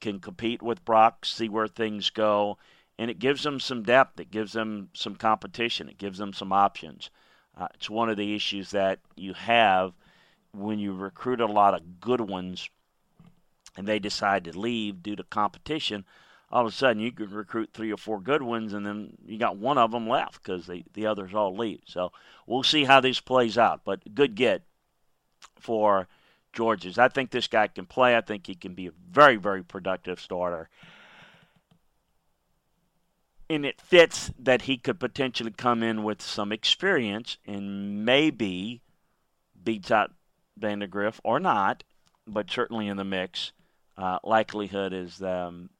can 0.00 0.20
compete 0.20 0.62
with 0.62 0.84
Brock, 0.84 1.24
see 1.24 1.48
where 1.48 1.66
things 1.66 2.10
go, 2.10 2.58
and 2.96 3.10
it 3.10 3.18
gives 3.18 3.42
them 3.42 3.58
some 3.58 3.82
depth. 3.82 4.20
It 4.20 4.30
gives 4.30 4.52
them 4.52 4.90
some 4.94 5.16
competition. 5.16 5.88
It 5.88 5.98
gives 5.98 6.18
them 6.18 6.32
some 6.32 6.52
options. 6.52 7.10
Uh, 7.58 7.66
it's 7.74 7.90
one 7.90 8.08
of 8.08 8.16
the 8.16 8.36
issues 8.36 8.70
that 8.70 9.00
you 9.16 9.32
have 9.34 9.94
when 10.52 10.78
you 10.78 10.94
recruit 10.94 11.40
a 11.40 11.46
lot 11.46 11.74
of 11.74 12.00
good 12.00 12.20
ones 12.20 12.70
and 13.76 13.86
they 13.86 13.98
decide 13.98 14.44
to 14.44 14.58
leave 14.58 15.02
due 15.02 15.16
to 15.16 15.24
competition. 15.24 16.04
All 16.50 16.64
of 16.66 16.72
a 16.72 16.74
sudden, 16.74 17.02
you 17.02 17.10
could 17.10 17.32
recruit 17.32 17.70
three 17.72 17.92
or 17.92 17.96
four 17.96 18.20
good 18.20 18.42
ones, 18.42 18.72
and 18.72 18.86
then 18.86 19.16
you 19.26 19.38
got 19.38 19.56
one 19.56 19.78
of 19.78 19.90
them 19.90 20.08
left 20.08 20.42
because 20.42 20.66
the, 20.66 20.84
the 20.94 21.06
others 21.06 21.34
all 21.34 21.56
leave. 21.56 21.80
So 21.86 22.12
we'll 22.46 22.62
see 22.62 22.84
how 22.84 23.00
this 23.00 23.20
plays 23.20 23.58
out. 23.58 23.80
But 23.84 24.14
good 24.14 24.36
get 24.36 24.62
for 25.58 26.06
Georges. 26.52 26.98
I 26.98 27.08
think 27.08 27.30
this 27.30 27.48
guy 27.48 27.66
can 27.66 27.86
play. 27.86 28.16
I 28.16 28.20
think 28.20 28.46
he 28.46 28.54
can 28.54 28.74
be 28.74 28.86
a 28.86 28.92
very, 29.10 29.36
very 29.36 29.64
productive 29.64 30.20
starter 30.20 30.68
and 33.48 33.64
it 33.64 33.80
fits 33.80 34.30
that 34.38 34.62
he 34.62 34.76
could 34.76 34.98
potentially 34.98 35.52
come 35.52 35.82
in 35.82 36.02
with 36.02 36.20
some 36.20 36.52
experience 36.52 37.38
and 37.46 38.04
maybe 38.04 38.80
beats 39.62 39.90
out 39.90 40.12
Vandagriff 40.58 41.20
or 41.22 41.38
not, 41.38 41.84
but 42.26 42.50
certainly 42.50 42.88
in 42.88 42.96
the 42.96 43.04
mix. 43.04 43.52
Uh, 43.96 44.18
likelihood 44.24 44.92
is 44.92 45.22
um, 45.22 45.70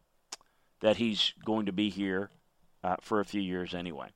that 0.81 0.97
he's 0.97 1.33
going 1.45 1.67
to 1.67 1.73
be 1.73 1.91
here 1.91 2.31
uh, 2.83 2.97
for 3.01 3.21
a 3.21 3.25
few 3.25 3.41
years 3.41 3.75
anyway. 3.75 4.09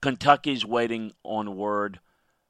Kentucky's 0.00 0.64
waiting 0.64 1.12
on 1.22 1.56
word 1.56 2.00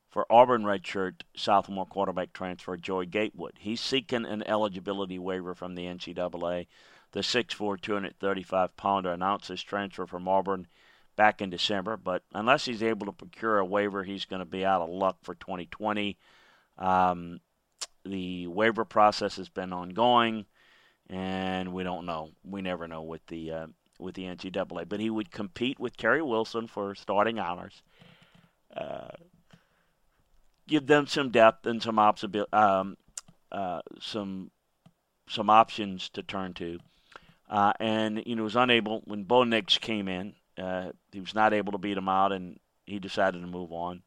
for 0.09 0.27
Auburn 0.31 0.63
redshirt 0.63 1.23
sophomore 1.37 1.87
quarterback 1.87 2.33
transfer 2.33 2.77
Joey 2.77 3.07
Gatewood. 3.07 3.55
He's 3.59 3.81
seeking 3.81 4.25
an 4.25 4.43
eligibility 4.47 5.19
waiver 5.19 5.55
from 5.55 5.75
the 5.75 5.85
NCAA 5.85 6.67
the 7.13 7.21
6'4", 7.21 7.81
235 7.81 8.77
pounder 8.77 9.13
announced 9.13 9.49
his 9.49 9.63
transfer 9.63 10.07
from 10.07 10.29
Auburn 10.29 10.67
back 11.17 11.43
in 11.43 11.51
December. 11.51 11.97
But 11.97 12.23
unless 12.33 12.65
he's 12.65 12.83
able 12.83 13.07
to 13.07 13.13
procure 13.13 13.59
a 13.59 13.65
waiver, 13.65 14.05
he's 14.05 14.25
going 14.25 14.41
to 14.41 14.47
be 14.47 14.65
out 14.65 14.83
of 14.83 14.91
luck 14.91 15.19
for 15.23 15.35
2020. 15.35 16.17
Um, 16.79 17.41
the 18.05 18.47
waiver 18.47 18.85
process 18.85 19.37
has 19.37 19.49
been 19.49 19.73
ongoing, 19.73 20.47
and 21.11 21.73
we 21.73 21.83
don't 21.83 22.07
know. 22.07 22.31
We 22.49 22.63
never 22.63 22.87
know 22.87 23.03
with 23.03 23.27
the 23.27 23.51
uh, 23.51 23.67
with 23.99 24.15
the 24.15 24.25
NCAA. 24.25 24.89
But 24.89 25.01
he 25.01 25.11
would 25.11 25.31
compete 25.31 25.79
with 25.79 25.97
Terry 25.97 26.23
Wilson 26.23 26.69
for 26.69 26.95
starting 26.95 27.39
honors. 27.39 27.83
Uh, 28.75 29.09
give 30.69 30.87
them 30.87 31.07
some 31.07 31.31
depth 31.31 31.67
and 31.67 31.83
some 31.83 31.99
um, 31.99 32.97
uh, 33.51 33.81
some 34.01 34.51
some 35.29 35.51
options 35.51 36.09
to 36.11 36.23
turn 36.23 36.55
to. 36.55 36.79
Uh, 37.49 37.73
and 37.81 38.23
you 38.25 38.37
know 38.37 38.45
was 38.45 38.55
unable 38.57 39.01
when 39.05 39.25
Bo 39.25 39.43
Nix 39.43 39.79
came 39.79 40.07
in. 40.07 40.35
Uh, 40.57 40.93
he 41.11 41.21
was 41.21 41.35
not 41.35 41.53
able 41.53 41.73
to 41.73 41.79
beat 41.79 41.97
him 41.97 42.09
out, 42.09 42.31
and 42.31 42.61
he 42.87 43.01
decided 43.01 43.41
to 43.41 43.47
move 43.49 43.73
on. 43.73 44.03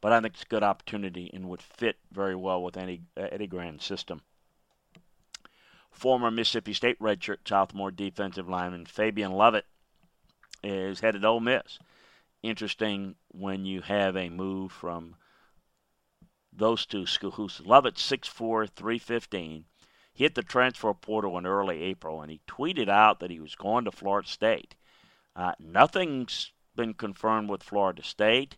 But 0.00 0.12
I 0.12 0.20
think 0.20 0.34
it's 0.34 0.42
a 0.42 0.46
good 0.46 0.62
opportunity 0.64 1.30
and 1.32 1.48
would 1.48 1.62
fit 1.62 1.96
very 2.10 2.34
well 2.34 2.62
with 2.62 2.76
any 2.76 3.02
uh, 3.16 3.28
Eddie 3.30 3.46
Gran's 3.46 3.84
system. 3.84 4.22
Former 5.90 6.30
Mississippi 6.30 6.72
State 6.72 6.98
redshirt 6.98 7.46
sophomore 7.46 7.90
defensive 7.90 8.48
lineman 8.48 8.86
Fabian 8.86 9.32
Lovett 9.32 9.66
is 10.62 11.00
headed 11.00 11.22
to 11.22 11.28
Ole 11.28 11.40
Miss. 11.40 11.78
Interesting 12.42 13.16
when 13.28 13.64
you 13.64 13.82
have 13.82 14.16
a 14.16 14.28
move 14.28 14.72
from 14.72 15.16
those 16.52 16.86
two 16.86 17.06
schools. 17.06 17.60
Lovett 17.64 17.96
6'4", 17.96 18.68
315 18.70 19.64
he 20.12 20.24
hit 20.24 20.34
the 20.34 20.42
transfer 20.42 20.92
portal 20.92 21.38
in 21.38 21.46
early 21.46 21.82
April, 21.82 22.20
and 22.20 22.30
he 22.30 22.40
tweeted 22.46 22.88
out 22.88 23.20
that 23.20 23.30
he 23.30 23.40
was 23.40 23.54
going 23.54 23.84
to 23.84 23.90
Florida 23.90 24.28
State. 24.28 24.74
Uh, 25.34 25.52
nothing's 25.58 26.52
been 26.76 26.94
confirmed 26.94 27.48
with 27.48 27.62
Florida 27.62 28.02
State. 28.02 28.56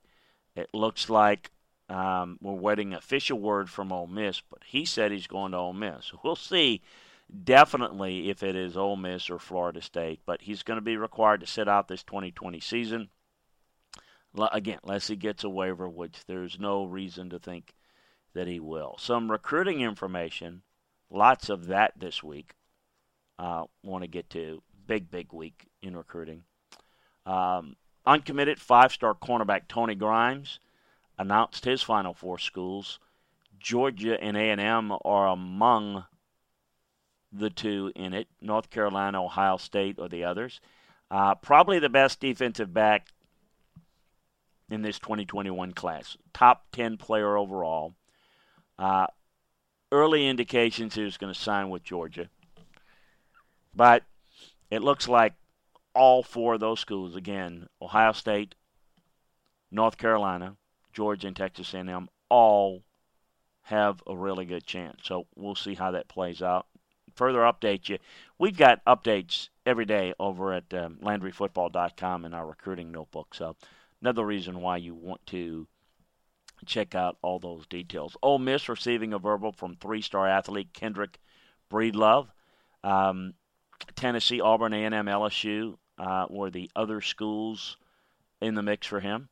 It 0.56 0.70
looks 0.72 1.08
like 1.08 1.50
um, 1.88 2.38
we're 2.40 2.54
waiting 2.54 2.94
official 2.94 3.38
word 3.38 3.70
from 3.70 3.92
Ole 3.92 4.06
Miss, 4.06 4.40
but 4.40 4.64
he 4.64 4.84
said 4.84 5.12
he's 5.12 5.26
going 5.26 5.52
to 5.52 5.58
Ole 5.58 5.72
Miss. 5.72 6.12
We'll 6.24 6.36
see 6.36 6.82
definitely 7.44 8.30
if 8.30 8.42
it 8.42 8.56
is 8.56 8.76
Ole 8.76 8.96
Miss 8.96 9.30
or 9.30 9.38
Florida 9.38 9.80
State, 9.80 10.20
but 10.26 10.42
he's 10.42 10.62
going 10.62 10.78
to 10.78 10.82
be 10.82 10.96
required 10.96 11.40
to 11.40 11.46
sit 11.46 11.68
out 11.68 11.88
this 11.88 12.02
2020 12.02 12.60
season. 12.60 13.08
Again, 14.52 14.78
unless 14.82 15.08
he 15.08 15.16
gets 15.16 15.44
a 15.44 15.48
waiver, 15.48 15.88
which 15.88 16.24
there's 16.26 16.58
no 16.58 16.84
reason 16.84 17.28
to 17.30 17.38
think 17.38 17.74
that 18.34 18.46
he 18.46 18.60
will. 18.60 18.96
Some 18.98 19.30
recruiting 19.30 19.82
information 19.82 20.62
Lots 21.12 21.50
of 21.50 21.66
that 21.66 21.92
this 21.98 22.22
week. 22.22 22.54
Uh, 23.38 23.64
Want 23.82 24.02
to 24.02 24.08
get 24.08 24.30
to 24.30 24.62
big, 24.86 25.10
big 25.10 25.32
week 25.32 25.66
in 25.82 25.94
recruiting. 25.94 26.44
Um, 27.26 27.76
uncommitted 28.06 28.58
five-star 28.58 29.14
cornerback 29.14 29.68
Tony 29.68 29.94
Grimes 29.94 30.58
announced 31.18 31.66
his 31.66 31.82
Final 31.82 32.14
Four 32.14 32.38
schools. 32.38 32.98
Georgia 33.58 34.20
and 34.20 34.36
A&M 34.36 34.92
are 35.04 35.28
among 35.28 36.06
the 37.32 37.50
two 37.50 37.92
in 37.96 38.12
it. 38.12 38.28
North 38.40 38.70
Carolina, 38.70 39.24
Ohio 39.24 39.56
State 39.56 39.96
or 39.98 40.08
the 40.08 40.24
others. 40.24 40.60
Uh, 41.10 41.34
probably 41.34 41.78
the 41.78 41.88
best 41.88 42.20
defensive 42.20 42.72
back 42.72 43.08
in 44.70 44.82
this 44.82 44.98
2021 44.98 45.72
class. 45.72 46.16
Top 46.32 46.64
10 46.72 46.96
player 46.96 47.36
overall. 47.36 47.94
Uh, 48.78 49.06
early 49.90 50.26
indications 50.26 50.94
he 50.94 51.04
was 51.04 51.18
going 51.18 51.32
to 51.32 51.38
sign 51.38 51.68
with 51.68 51.84
Georgia. 51.84 52.28
But 53.74 54.04
it 54.70 54.82
looks 54.82 55.08
like 55.08 55.34
all 55.94 56.22
four 56.22 56.54
of 56.54 56.60
those 56.60 56.80
schools, 56.80 57.14
again, 57.14 57.68
Ohio 57.80 58.12
State, 58.12 58.54
North 59.70 59.98
Carolina, 59.98 60.56
Georgia, 60.92 61.26
and 61.26 61.36
Texas 61.36 61.74
A&M, 61.74 62.08
all 62.30 62.82
have 63.62 64.02
a 64.06 64.16
really 64.16 64.44
good 64.44 64.66
chance. 64.66 65.00
So 65.02 65.26
we'll 65.36 65.54
see 65.54 65.74
how 65.74 65.90
that 65.92 66.08
plays 66.08 66.42
out. 66.42 66.66
Further 67.16 67.40
update 67.40 67.88
you. 67.88 67.98
We've 68.38 68.56
got 68.56 68.84
updates 68.84 69.48
every 69.64 69.84
day 69.84 70.14
over 70.18 70.52
at 70.52 70.72
um, 70.74 70.98
LandryFootball.com 71.02 72.24
in 72.24 72.34
our 72.34 72.46
recruiting 72.46 72.90
notebook. 72.92 73.34
So 73.34 73.56
another 74.00 74.24
reason 74.24 74.60
why 74.60 74.78
you 74.78 74.94
want 74.94 75.24
to 75.26 75.66
check 76.66 76.94
out 76.94 77.18
all 77.22 77.38
those 77.38 77.66
details. 77.66 78.16
Ole 78.22 78.38
Miss 78.38 78.68
receiving 78.68 79.12
a 79.12 79.18
verbal 79.18 79.52
from 79.52 79.76
three-star 79.76 80.28
athlete 80.28 80.72
Kendrick 80.72 81.18
Breedlove. 81.70 82.28
Um, 82.84 83.34
Tennessee, 83.94 84.40
Auburn, 84.40 84.72
A&M, 84.72 85.06
LSU 85.06 85.76
uh, 85.98 86.26
were 86.30 86.50
the 86.50 86.70
other 86.76 87.00
schools 87.00 87.76
in 88.40 88.54
the 88.54 88.62
mix 88.62 88.86
for 88.86 89.00
him. 89.00 89.28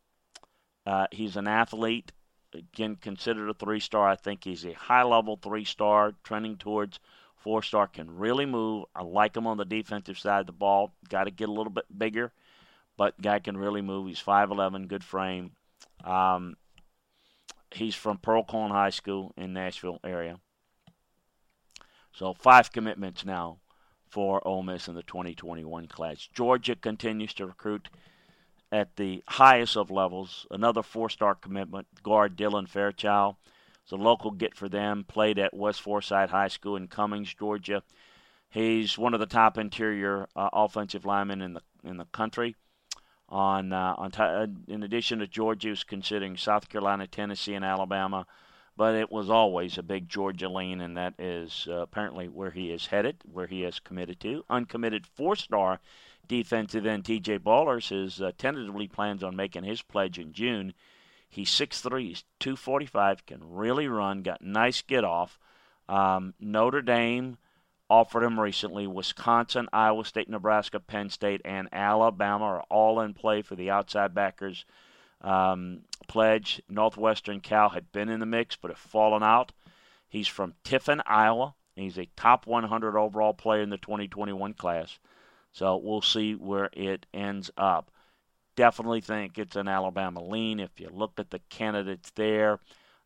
Uh, 0.87 1.07
he's 1.13 1.37
an 1.37 1.47
athlete, 1.47 2.13
again 2.55 2.97
considered 2.97 3.49
a 3.49 3.55
three-star. 3.55 4.09
I 4.09 4.17
think 4.17 4.45
he's 4.45 4.65
a 4.65 4.73
high-level 4.73 5.39
three-star, 5.43 6.15
trending 6.25 6.57
towards 6.57 6.99
four-star. 7.41 7.87
Can 7.87 8.17
really 8.17 8.47
move. 8.47 8.87
I 8.95 9.03
like 9.03 9.37
him 9.37 9.47
on 9.47 9.57
the 9.57 9.65
defensive 9.65 10.19
side 10.19 10.41
of 10.41 10.47
the 10.47 10.53
ball. 10.53 10.93
Got 11.09 11.25
to 11.25 11.31
get 11.31 11.49
a 11.49 11.53
little 11.53 11.73
bit 11.73 11.87
bigger, 11.97 12.33
but 12.97 13.21
guy 13.21 13.39
can 13.39 13.57
really 13.57 13.83
move. 13.83 14.07
He's 14.07 14.23
5'11", 14.23 14.89
good 14.89 15.05
frame. 15.05 15.53
Um, 16.05 16.57
he's 17.73 17.95
from 17.95 18.19
Pearl-Cohn 18.19 18.71
High 18.71 18.91
School 18.91 19.33
in 19.37 19.53
Nashville 19.53 20.01
area. 20.05 20.39
So 22.13 22.35
five 22.35 22.73
commitments 22.73 23.25
now 23.25 23.59
for 24.09 24.47
Ole 24.47 24.63
Miss 24.63 24.89
in 24.89 24.95
the 24.95 25.03
2021 25.03 25.87
class. 25.87 26.29
Georgia 26.35 26.75
continues 26.75 27.33
to 27.35 27.47
recruit 27.47 27.89
at 28.73 28.97
the 28.97 29.23
highest 29.27 29.77
of 29.77 29.91
levels. 29.91 30.47
Another 30.51 30.83
four-star 30.83 31.35
commitment, 31.37 31.87
guard 32.03 32.37
Dylan 32.37 32.69
Fairchild, 32.69 33.37
It's 33.83 33.93
a 33.93 33.97
local 33.97 34.31
get 34.31 34.55
for 34.55 34.69
them. 34.69 35.05
Played 35.05 35.39
at 35.39 35.55
West 35.55 35.81
Forsyth 35.81 36.31
High 36.31 36.49
School 36.49 36.77
in 36.77 36.89
Cummings, 36.89 37.35
Georgia. 37.35 37.83
He's 38.49 38.99
one 38.99 39.15
of 39.15 39.21
the 39.21 39.27
top 39.27 39.59
interior 39.59 40.27
uh, 40.35 40.51
offensive 40.53 41.05
linemen 41.05 41.41
in 41.41 41.55
the 41.55 41.63
in 41.85 41.97
the 41.97 42.05
country. 42.07 42.57
On 43.29 43.73
uh, 43.73 43.95
on 43.97 44.11
t- 44.11 44.23
uh, 44.23 44.47
in 44.67 44.83
addition 44.83 45.21
to 45.21 45.27
Georgia, 45.27 45.69
he 45.69 45.71
was 45.71 45.85
considering 45.85 46.37
South 46.37 46.69
Carolina, 46.69 47.07
Tennessee, 47.07 47.55
and 47.55 47.65
Alabama, 47.65 48.27
but 48.77 48.97
it 48.97 49.13
was 49.13 49.31
always 49.31 49.79
a 49.79 49.85
big 49.85 50.09
Georgia 50.09 50.49
lean, 50.49 50.81
and 50.81 50.97
that 50.97 51.15
is 51.19 51.69
uh, 51.71 51.75
apparently 51.75 52.29
where 52.29 52.51
he 52.51 52.73
is 52.73 52.87
headed, 52.87 53.19
where 53.31 53.47
he 53.47 53.63
is 53.63 53.79
committed 53.79 54.19
to. 54.21 54.45
Uncommitted 54.51 55.07
four-star 55.07 55.81
defensive 56.27 56.87
end 56.87 57.05
T.J. 57.05 57.39
Bollers 57.39 57.93
is 57.93 58.21
uh, 58.21 58.33
tentatively 58.37 58.89
plans 58.89 59.23
on 59.23 59.37
making 59.37 59.65
his 59.65 59.83
pledge 59.83 60.19
in 60.19 60.33
June. 60.33 60.75
He's 61.31 61.49
6'3", 61.49 62.09
he's 62.09 62.25
245, 62.41 63.25
can 63.25 63.39
really 63.43 63.87
run, 63.87 64.23
got 64.23 64.43
nice 64.43 64.83
get 64.83 65.05
off. 65.05 65.39
Um, 65.89 66.35
Notre 66.41 66.83
Dame 66.83 67.39
offered 67.89 68.25
him 68.25 68.39
recently. 68.39 68.87
Wisconsin, 68.87 69.69
Iowa 69.73 70.05
State, 70.05 70.29
Nebraska, 70.29 70.81
Penn 70.81 71.09
State, 71.09 71.41
and 71.45 71.69
Alabama 71.73 72.45
are 72.45 72.65
all 72.69 73.01
in 73.01 73.15
play 73.15 73.43
for 73.43 73.55
the 73.55 73.71
outside 73.71 74.13
backers 74.13 74.65
um, 75.21 75.83
pledge. 76.09 76.61
Northwestern 76.69 77.41
Cal 77.41 77.71
had 77.71 77.93
been 77.93 78.09
in 78.09 78.21
the 78.21 78.27
mix 78.27 78.57
but 78.57 78.71
have 78.71 78.79
fallen 78.79 79.23
out. 79.23 79.53
He's 80.09 80.29
from 80.29 80.55
Tiffin, 80.65 81.01
Iowa. 81.07 81.55
He's 81.77 81.99
a 81.99 82.09
top 82.17 82.47
100 82.47 82.97
overall 82.97 83.35
player 83.35 83.63
in 83.63 83.71
the 83.71 83.79
2021 83.79 84.55
class. 84.55 84.99
So 85.53 85.77
we'll 85.77 86.03
see 86.03 86.35
where 86.35 86.71
it 86.73 87.07
ends 87.15 87.51
up. 87.57 87.91
Definitely 88.61 89.01
think 89.01 89.39
it's 89.39 89.57
an 89.57 89.69
Alabama 89.69 90.23
lean. 90.23 90.61
If 90.61 90.79
you 90.79 90.91
look 90.93 91.13
at 91.17 91.31
the 91.31 91.39
candidates 91.49 92.13
there, 92.15 92.59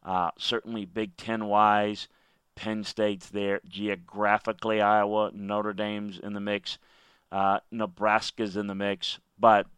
uh, 0.04 0.32
certainly 0.37 0.84
Big 0.84 1.16
Ten 1.16 1.44
wise, 1.46 2.08
Penn 2.56 2.82
State's 2.82 3.28
there. 3.28 3.61
Geographically, 3.68 4.80
Iowa, 4.80 5.30
Notre 5.32 5.73
Dame's 5.73 6.18
in 6.18 6.32
the 6.32 6.40
mix. 6.40 6.78
Uh, 7.30 7.61
Nebraska's 7.70 8.56
in 8.56 8.66
the 8.66 8.75
mix. 8.75 9.20
But 9.38 9.68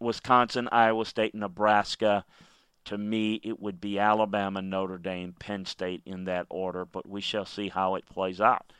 Wisconsin, 0.00 0.68
Iowa 0.72 1.04
State, 1.04 1.36
Nebraska, 1.36 2.24
to 2.86 2.98
me, 2.98 3.34
it 3.44 3.60
would 3.60 3.80
be 3.80 4.00
Alabama, 4.00 4.62
Notre 4.62 4.98
Dame, 4.98 5.32
Penn 5.38 5.64
State 5.64 6.02
in 6.04 6.24
that 6.24 6.48
order. 6.50 6.84
But 6.84 7.08
we 7.08 7.20
shall 7.20 7.46
see 7.46 7.68
how 7.68 7.94
it 7.94 8.04
plays 8.06 8.40
out. 8.40 8.72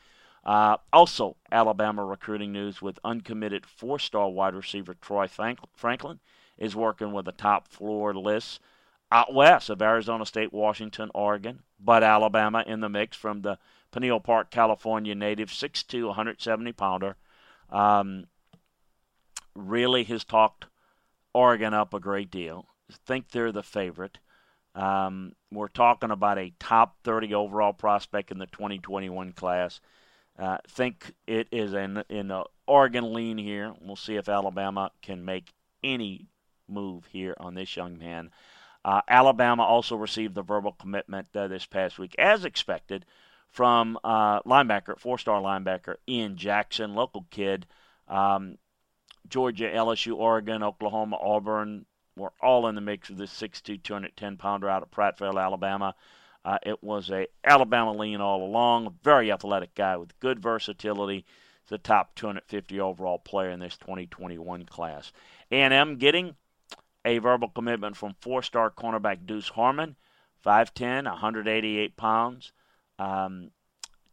Uh, 0.45 0.77
also, 0.93 1.35
Alabama 1.51 2.05
recruiting 2.05 2.51
news 2.51 2.81
with 2.81 2.99
uncommitted 3.03 3.65
four 3.65 3.97
star 3.97 4.29
wide 4.29 4.53
receiver 4.53 4.93
Troy 4.93 5.27
Franklin 5.27 6.19
is 6.57 6.75
working 6.75 7.11
with 7.11 7.27
a 7.27 7.31
top 7.31 7.67
floor 7.67 8.13
list 8.13 8.59
out 9.11 9.33
west 9.33 9.69
of 9.69 9.81
Arizona 9.81 10.25
State, 10.25 10.53
Washington, 10.53 11.09
Oregon, 11.13 11.61
but 11.79 12.03
Alabama 12.03 12.63
in 12.65 12.81
the 12.81 12.89
mix 12.89 13.15
from 13.15 13.41
the 13.41 13.57
Menlo 13.95 14.19
Park, 14.19 14.51
California 14.51 15.15
native, 15.15 15.49
6'2, 15.49 16.07
170 16.07 16.73
pounder. 16.73 17.15
Um, 17.69 18.27
really 19.55 20.03
has 20.03 20.25
talked 20.25 20.65
Oregon 21.33 21.73
up 21.73 21.93
a 21.93 21.99
great 21.99 22.29
deal. 22.29 22.65
Think 22.91 23.29
they're 23.29 23.53
the 23.53 23.63
favorite. 23.63 24.19
Um, 24.75 25.33
we're 25.49 25.69
talking 25.69 26.11
about 26.11 26.37
a 26.37 26.53
top 26.59 26.97
30 27.03 27.33
overall 27.33 27.71
prospect 27.71 28.31
in 28.31 28.37
the 28.37 28.47
2021 28.47 29.31
class. 29.31 29.79
Uh, 30.37 30.57
think 30.67 31.13
it 31.27 31.47
is 31.51 31.73
an 31.73 32.03
in 32.09 32.29
a 32.31 32.43
Oregon 32.67 33.13
lean 33.13 33.37
here. 33.37 33.73
We'll 33.81 33.95
see 33.95 34.15
if 34.15 34.27
Alabama 34.27 34.91
can 35.01 35.23
make 35.23 35.53
any 35.83 36.27
move 36.67 37.05
here 37.05 37.35
on 37.39 37.53
this 37.53 37.75
young 37.75 37.97
man. 37.97 38.31
Uh, 38.83 39.01
Alabama 39.07 39.63
also 39.63 39.95
received 39.95 40.35
the 40.35 40.41
verbal 40.41 40.73
commitment 40.73 41.27
uh, 41.35 41.47
this 41.47 41.65
past 41.65 41.97
week, 41.97 42.15
as 42.19 42.45
expected, 42.45 43.05
from 43.49 43.97
uh, 44.03 44.41
linebacker, 44.41 44.99
four-star 44.99 45.41
linebacker 45.41 45.95
Ian 46.07 46.35
Jackson, 46.35 46.93
local 46.93 47.25
kid. 47.31 47.65
Um, 48.07 48.57
Georgia, 49.27 49.71
LSU, 49.73 50.15
Oregon, 50.15 50.61
Oklahoma, 50.61 51.17
Auburn 51.19 51.85
were 52.15 52.33
all 52.41 52.67
in 52.67 52.75
the 52.75 52.81
mix 52.81 53.09
with 53.09 53.17
this 53.17 53.33
6'2", 53.33 53.81
210 53.81 54.37
pounder 54.37 54.69
out 54.69 54.83
of 54.83 54.91
Prattville, 54.91 55.41
Alabama. 55.41 55.95
Uh, 56.45 56.59
it 56.61 56.83
was 56.83 57.09
a 57.09 57.25
Alabama 57.43 57.91
lean 57.91 58.21
all 58.21 58.45
along. 58.45 58.95
Very 59.03 59.31
athletic 59.31 59.73
guy 59.73 59.97
with 59.97 60.17
good 60.19 60.39
versatility. 60.39 61.25
The 61.67 61.79
top 61.79 62.13
250 62.13 62.79
overall 62.79 63.17
player 63.17 63.49
in 63.49 63.59
this 63.59 63.75
2021 63.77 64.65
class. 64.65 65.11
A&M 65.51 65.97
getting 65.97 66.35
a 67.03 67.17
verbal 67.17 67.49
commitment 67.49 67.97
from 67.97 68.15
four-star 68.21 68.69
cornerback 68.69 69.25
Deuce 69.25 69.49
Harmon, 69.49 69.95
5'10", 70.45 71.05
188 71.05 71.97
pounds. 71.97 72.51
Um, 72.99 73.49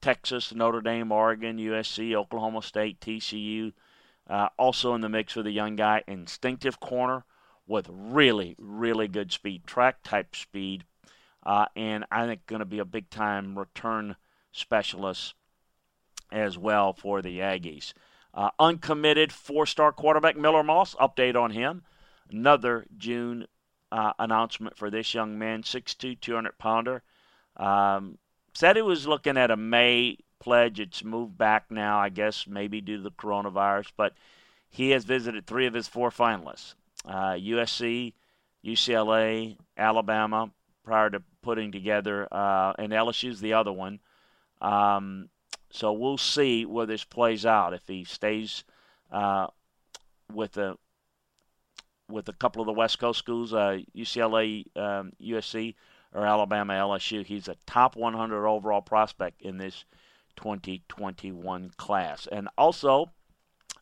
Texas, 0.01 0.55
Notre 0.55 0.81
Dame, 0.81 1.13
Oregon, 1.13 1.59
USC, 1.59 2.15
Oklahoma 2.15 2.63
State, 2.63 3.01
TCU, 3.01 3.75
uh, 4.29 4.49
also 4.59 4.95
in 4.95 5.03
the 5.03 5.11
mix 5.11 5.37
with 5.37 5.47
a 5.47 5.53
young 5.53 5.77
guy, 5.77 6.03
instinctive 6.09 6.81
corner 6.81 7.25
with 7.67 7.87
really, 7.91 8.57
really 8.59 9.09
good 9.09 9.31
speed, 9.31 9.67
track 9.67 10.03
type 10.03 10.35
speed, 10.35 10.85
uh, 11.43 11.67
and 11.77 12.05
I 12.11 12.27
think 12.27 12.47
going 12.47 12.61
to 12.61 12.67
be 12.67 12.79
a 12.79 12.85
big 12.85 13.11
time 13.11 13.59
return 13.59 14.17
specialist 14.53 15.35
as 16.31 16.57
well 16.57 16.93
for 16.93 17.23
the 17.23 17.39
Aggies. 17.39 17.93
Uh, 18.35 18.51
uncommitted 18.59 19.33
four 19.33 19.67
star 19.67 19.93
quarterback 19.93 20.37
Miller 20.37 20.63
Moss, 20.63 20.95
update 20.95 21.37
on 21.37 21.51
him 21.51 21.83
another 22.33 22.87
June 22.97 23.47
uh, 23.91 24.13
announcement 24.19 24.77
for 24.77 24.91
this 24.91 25.15
young 25.15 25.39
man, 25.39 25.63
6'2", 25.63 26.21
200 26.21 26.59
pounder. 26.59 27.03
Um, 27.57 28.19
said 28.55 28.77
he 28.77 28.83
was 28.83 29.07
looking 29.07 29.37
at 29.37 29.51
a 29.51 29.57
May 29.57 30.19
pledge. 30.41 30.81
It's 30.81 31.05
moved 31.05 31.37
back 31.37 31.71
now, 31.71 31.99
I 31.99 32.09
guess, 32.09 32.47
maybe 32.47 32.81
due 32.81 32.97
to 32.97 33.03
the 33.03 33.11
coronavirus. 33.11 33.93
But 33.97 34.15
he 34.71 34.91
has 34.91 35.05
visited 35.05 35.47
three 35.47 35.67
of 35.67 35.75
his 35.75 35.89
four 35.89 36.11
finalists 36.11 36.75
uh, 37.05 37.33
USC, 37.33 38.15
UCLA, 38.65 39.57
Alabama, 39.77 40.51
prior 40.85 41.11
to 41.11 41.23
putting 41.43 41.73
together, 41.73 42.29
uh, 42.33 42.73
and 42.79 42.93
LSU's 42.93 43.41
the 43.41 43.55
other 43.55 43.73
one. 43.73 44.01
Um, 44.61 45.29
so 45.71 45.93
we'll 45.93 46.19
see 46.19 46.67
where 46.67 46.87
this 46.87 47.05
plays 47.05 47.47
out. 47.47 47.75
If 47.75 47.83
he 47.87 48.05
stays 48.05 48.65
uh, 49.11 49.47
with 50.33 50.53
the 50.53 50.77
with 52.09 52.29
a 52.29 52.35
couple 52.35 52.61
of 52.61 52.67
the 52.67 52.73
West 52.73 52.99
Coast 52.99 53.19
schools, 53.19 53.55
uh, 53.55 53.79
UCLA, 53.97 54.65
um, 54.77 55.13
USC, 55.21 55.75
or 56.13 56.27
Alabama, 56.27 56.75
LSU. 56.75 57.25
He's 57.25 57.49
a 57.49 57.57
top 57.67 57.97
100 57.97 58.47
overall 58.47 58.83
prospect 58.83 59.41
in 59.41 59.57
this 59.57 59.85
2021 60.37 61.71
class. 61.77 62.29
And 62.31 62.49
also, 62.59 63.11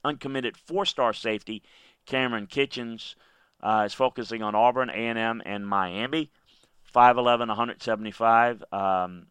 uncommitted 0.05 0.57
four-star 0.57 1.13
safety 1.13 1.63
Cameron 2.07 2.47
Kitchens 2.47 3.17
uh, 3.63 3.85
is 3.87 3.95
focusing 3.95 4.43
on 4.43 4.55
Auburn, 4.55 4.91
A&M, 4.91 5.43
and 5.45 5.67
Miami. 5.67 6.31
5'11", 6.93 7.49
175. 7.49 8.65
Um, 8.73 9.27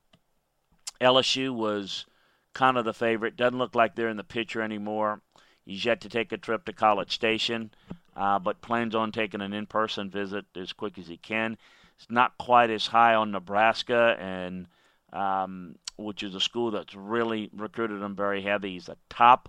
LSU 1.01 1.53
was 1.53 2.05
kind 2.53 2.77
of 2.77 2.85
the 2.85 2.93
favorite. 2.93 3.37
Doesn't 3.37 3.57
look 3.57 3.75
like 3.75 3.95
they're 3.95 4.09
in 4.09 4.17
the 4.17 4.23
picture 4.23 4.61
anymore. 4.61 5.21
He's 5.65 5.85
yet 5.85 6.01
to 6.01 6.09
take 6.09 6.31
a 6.31 6.37
trip 6.37 6.65
to 6.65 6.73
College 6.73 7.13
Station 7.13 7.71
uh, 8.19 8.37
but 8.37 8.61
plans 8.61 8.93
on 8.95 9.13
taking 9.13 9.41
an 9.41 9.53
in-person 9.53 10.09
visit 10.09 10.45
as 10.55 10.73
quick 10.73 10.97
as 10.97 11.07
he 11.07 11.15
can. 11.15 11.57
It's 11.95 12.09
not 12.09 12.37
quite 12.37 12.69
as 12.69 12.87
high 12.87 13.15
on 13.15 13.31
Nebraska, 13.31 14.17
and 14.19 14.67
um, 15.13 15.75
which 15.97 16.21
is 16.21 16.35
a 16.35 16.41
school 16.41 16.71
that's 16.71 16.93
really 16.93 17.49
recruited 17.55 18.01
him 18.01 18.15
very 18.15 18.41
heavy. 18.41 18.73
He's 18.73 18.89
a 18.89 18.97
top 19.09 19.47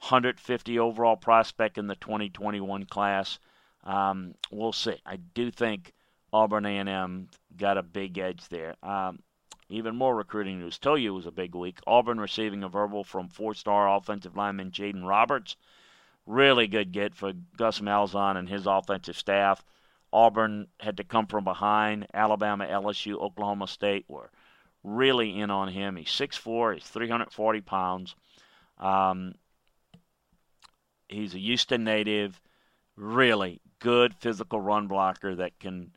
150 0.00 0.78
overall 0.80 1.16
prospect 1.16 1.78
in 1.78 1.86
the 1.86 1.94
2021 1.94 2.86
class. 2.86 3.38
Um, 3.84 4.34
we'll 4.50 4.72
see. 4.72 4.96
I 5.06 5.16
do 5.16 5.52
think 5.52 5.92
Auburn 6.32 6.66
A&M 6.66 7.28
got 7.56 7.78
a 7.78 7.82
big 7.82 8.18
edge 8.18 8.46
there. 8.48 8.74
Um, 8.82 9.20
even 9.70 9.96
more 9.96 10.14
recruiting 10.16 10.60
news. 10.60 10.78
you, 10.84 11.14
was 11.14 11.26
a 11.26 11.30
big 11.30 11.54
week. 11.54 11.78
Auburn 11.86 12.20
receiving 12.20 12.62
a 12.62 12.68
verbal 12.68 13.04
from 13.04 13.28
four-star 13.28 13.96
offensive 13.96 14.36
lineman 14.36 14.70
Jaden 14.70 15.06
Roberts 15.06 15.56
really 16.28 16.66
good 16.66 16.92
get 16.92 17.14
for 17.14 17.32
Gus 17.56 17.80
Malzahn 17.80 18.36
and 18.36 18.48
his 18.48 18.66
offensive 18.66 19.16
staff. 19.16 19.64
Auburn 20.12 20.68
had 20.78 20.98
to 20.98 21.04
come 21.04 21.26
from 21.26 21.44
behind. 21.44 22.06
Alabama, 22.14 22.66
LSU, 22.66 23.14
Oklahoma 23.14 23.66
State 23.66 24.04
were 24.08 24.30
really 24.84 25.38
in 25.38 25.50
on 25.50 25.68
him. 25.68 25.96
He's 25.96 26.08
6'4", 26.08 26.74
he's 26.74 26.84
340 26.84 27.60
pounds. 27.62 28.14
Um, 28.78 29.34
he's 31.08 31.34
a 31.34 31.38
Houston 31.38 31.84
native, 31.84 32.40
really 32.96 33.60
good 33.80 34.14
physical 34.14 34.60
run 34.60 34.86
blocker 34.86 35.34
that 35.36 35.58
can 35.58 35.92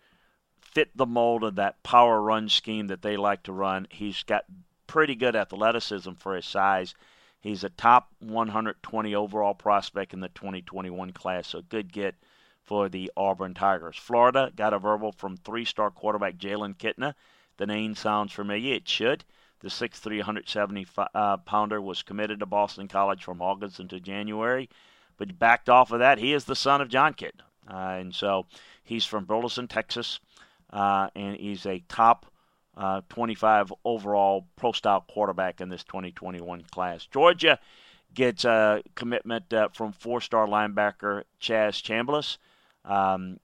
fit 0.72 0.96
the 0.96 1.06
mold 1.06 1.44
of 1.44 1.56
that 1.56 1.84
power 1.84 2.22
run 2.22 2.50
scheme 2.50 2.88
that 2.88 3.02
they 3.02 3.18
like 3.18 3.44
to 3.44 3.54
run. 3.54 3.88
He's 3.90 4.24
got 4.24 4.46
pretty 4.88 5.16
good 5.16 5.36
athleticism 5.36 6.14
for 6.14 6.36
his 6.36 6.46
size. 6.46 6.96
He's 7.40 7.64
a 7.64 7.70
top 7.70 8.12
120 8.20 9.16
overall 9.16 9.54
prospect 9.54 10.14
in 10.14 10.20
the 10.20 10.30
2021 10.30 11.12
class, 11.12 11.48
so 11.48 11.62
good 11.62 11.92
get 11.92 12.16
for 12.64 12.88
the 12.88 13.12
Auburn 13.18 13.54
Tigers. 13.54 13.98
Florida 13.98 14.52
got 14.56 14.74
a 14.74 14.80
verbal 14.80 15.12
from 15.12 15.38
three-star 15.38 15.92
quarterback 15.92 16.36
Jalen 16.36 16.78
Kitna, 16.78 17.16
the 17.58 17.66
name 17.66 17.96
sounds 17.96 18.32
familiar. 18.32 18.76
It 18.76 18.88
should. 18.88 19.24
The 19.60 19.68
6'3", 19.68 20.18
170 20.18 20.88
uh, 21.14 21.38
pounder 21.38 21.82
was 21.82 22.02
committed 22.02 22.40
to 22.40 22.46
Boston 22.46 22.88
College 22.88 23.24
from 23.24 23.42
August 23.42 23.80
into 23.80 24.00
January, 24.00 24.70
but 25.18 25.38
backed 25.38 25.70
off 25.70 25.92
of 25.92 26.00
that. 26.00 26.18
He 26.18 26.34
is 26.34 26.46
the 26.46 26.56
son 26.56 26.82
of 26.82 26.90
Jon 26.90 27.14
Kitna, 27.14 27.44
uh, 27.70 28.00
and 28.00 28.16
so 28.16 28.46
he's 28.84 29.06
from 29.06 29.26
Burleson, 29.26 29.68
Texas, 29.68 30.20
uh, 30.72 31.10
and 31.16 31.36
he's 31.38 31.66
a 31.66 31.84
top 31.88 32.26
uh, 32.78 33.02
25 33.10 33.74
overall 33.84 34.48
pro 34.56 34.72
style 34.72 35.06
quarterback 35.08 35.62
in 35.62 35.70
this 35.70 35.84
2021 35.84 36.64
class. 36.72 37.06
Georgia 37.06 37.60
gets 38.14 38.46
a 38.46 38.82
commitment 38.96 39.52
uh, 39.54 39.70
from 39.74 39.92
four 39.92 40.22
star 40.22 40.48
linebacker 40.48 41.24
Chaz 41.40 41.82
Chambliss. 41.82 42.38
Um, 42.84 43.40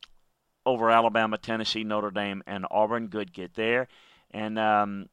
over 0.65 0.91
Alabama, 0.91 1.37
Tennessee, 1.37 1.85
Notre 1.85 2.11
Dame, 2.11 2.43
and 2.45 2.65
Auburn. 2.69 3.07
Good 3.07 3.31
get 3.31 3.53
there. 3.53 3.87
And 4.31 4.59
um, 4.59 5.07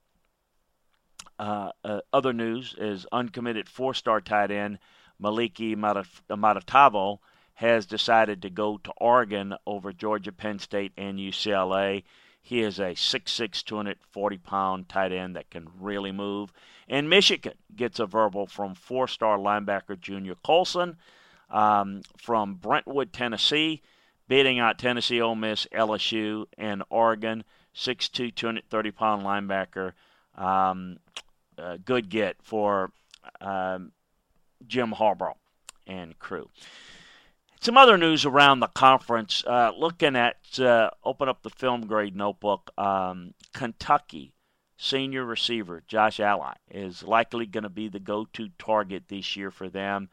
uh, 1.38 1.70
uh, 1.84 2.00
other 2.12 2.32
news 2.32 2.74
is 2.76 3.06
uncommitted 3.12 3.68
four 3.68 3.94
star 3.94 4.20
tight 4.20 4.50
end 4.50 4.78
Moliki 5.22 5.76
Matavao 5.76 7.18
has 7.54 7.86
decided 7.86 8.42
to 8.42 8.50
go 8.50 8.78
to 8.78 8.92
Oregon 8.96 9.54
over 9.66 9.92
Georgia, 9.92 10.32
Penn 10.32 10.58
State, 10.58 10.92
and 10.96 11.18
UCLA. 11.18 12.02
He 12.42 12.60
is 12.60 12.78
a 12.78 12.94
6'6", 12.94 13.64
240 13.64 14.38
pound 14.38 14.88
tight 14.88 15.12
end 15.12 15.36
that 15.36 15.50
can 15.50 15.68
really 15.78 16.12
move. 16.12 16.52
And 16.88 17.08
Michigan 17.08 17.54
gets 17.74 17.98
a 17.98 18.06
verbal 18.06 18.46
from 18.46 18.74
four 18.74 19.08
star 19.08 19.38
linebacker 19.38 19.98
Junior 19.98 20.34
Colson 20.34 20.98
um, 21.50 22.02
from 22.18 22.54
Brentwood, 22.56 23.12
Tennessee, 23.12 23.80
beating 24.28 24.58
out 24.58 24.78
Tennessee, 24.78 25.20
Ole 25.20 25.36
Miss, 25.36 25.66
LSU, 25.72 26.46
and 26.58 26.82
Oregon. 26.90 27.44
6'2", 27.74 28.34
230 28.34 28.90
pound 28.90 29.24
linebacker. 29.24 29.92
Um, 30.36 30.98
good 31.84 32.08
get 32.08 32.36
for 32.42 32.90
um, 33.40 33.92
Jim 34.66 34.92
Harbaugh 34.92 35.34
and 35.86 36.18
crew. 36.18 36.48
Some 37.64 37.78
other 37.78 37.96
news 37.96 38.26
around 38.26 38.60
the 38.60 38.66
conference. 38.66 39.42
Uh, 39.46 39.72
looking 39.74 40.16
at 40.16 40.36
uh, 40.60 40.90
open 41.02 41.30
up 41.30 41.42
the 41.42 41.48
film 41.48 41.86
grade 41.86 42.14
notebook. 42.14 42.70
Um, 42.76 43.32
Kentucky 43.54 44.34
senior 44.76 45.24
receiver 45.24 45.82
Josh 45.86 46.20
Ali 46.20 46.52
is 46.70 47.02
likely 47.02 47.46
going 47.46 47.62
to 47.62 47.70
be 47.70 47.88
the 47.88 48.00
go-to 48.00 48.50
target 48.58 49.04
this 49.08 49.34
year 49.34 49.50
for 49.50 49.70
them. 49.70 50.10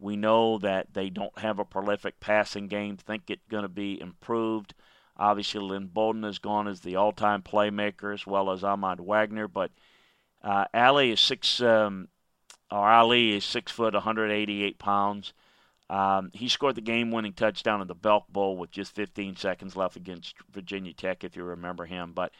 We 0.00 0.16
know 0.16 0.58
that 0.58 0.92
they 0.92 1.08
don't 1.08 1.38
have 1.38 1.60
a 1.60 1.64
prolific 1.64 2.18
passing 2.18 2.66
game. 2.66 2.96
Think 2.96 3.30
it's 3.30 3.46
going 3.48 3.62
to 3.62 3.68
be 3.68 4.00
improved. 4.00 4.74
Obviously, 5.16 5.60
Lynn 5.60 5.86
Bowden 5.86 6.24
has 6.24 6.40
gone 6.40 6.66
as 6.66 6.80
the 6.80 6.96
all-time 6.96 7.42
playmaker 7.42 8.12
as 8.12 8.26
well 8.26 8.50
as 8.50 8.64
Ahmad 8.64 8.98
Wagner. 8.98 9.46
But 9.46 9.70
uh, 10.42 10.64
is 10.74 11.20
six, 11.20 11.60
um, 11.60 12.08
or 12.72 12.90
Ali 12.90 13.36
is 13.36 13.44
six 13.44 13.70
foot, 13.70 13.94
188 13.94 14.80
pounds. 14.80 15.32
Um, 15.90 16.30
he 16.34 16.48
scored 16.48 16.74
the 16.74 16.82
game-winning 16.82 17.32
touchdown 17.32 17.80
in 17.80 17.88
the 17.88 17.94
Belk 17.94 18.28
Bowl 18.28 18.56
with 18.56 18.70
just 18.70 18.94
15 18.94 19.36
seconds 19.36 19.74
left 19.74 19.96
against 19.96 20.34
Virginia 20.50 20.92
Tech, 20.92 21.24
if 21.24 21.36
you 21.36 21.44
remember 21.44 21.86
him. 21.86 22.12
But 22.12 22.32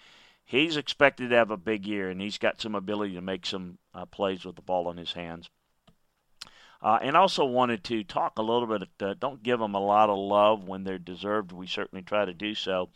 he's 0.45 0.77
expected 0.77 1.31
to 1.31 1.37
have 1.37 1.51
a 1.51 1.57
big 1.57 1.87
year, 1.87 2.11
and 2.11 2.21
he's 2.21 2.39
got 2.39 2.61
some 2.61 2.75
ability 2.75 3.15
to 3.15 3.23
make 3.23 3.47
some 3.47 3.79
uh, 3.95 4.05
plays 4.07 4.45
with 4.45 4.57
the 4.57 4.63
ball 4.63 4.91
in 4.91 4.99
his 4.99 5.13
hands. 5.13 5.49
Uh, 6.81 6.99
and 7.03 7.17
also 7.17 7.45
wanted 7.45 7.83
to 7.85 8.05
talk 8.05 8.39
a 8.39 8.43
little 8.43 8.67
bit. 8.67 8.89
Uh, 9.01 9.15
don't 9.19 9.43
give 9.43 9.59
them 9.59 9.75
a 9.75 9.81
lot 9.81 10.11
of 10.11 10.19
love 10.19 10.65
when 10.69 10.85
they're 10.85 10.99
deserved. 10.99 11.51
We 11.51 11.67
certainly 11.67 12.03
try 12.03 12.25
to 12.25 12.35
do 12.35 12.55
so. 12.55 12.91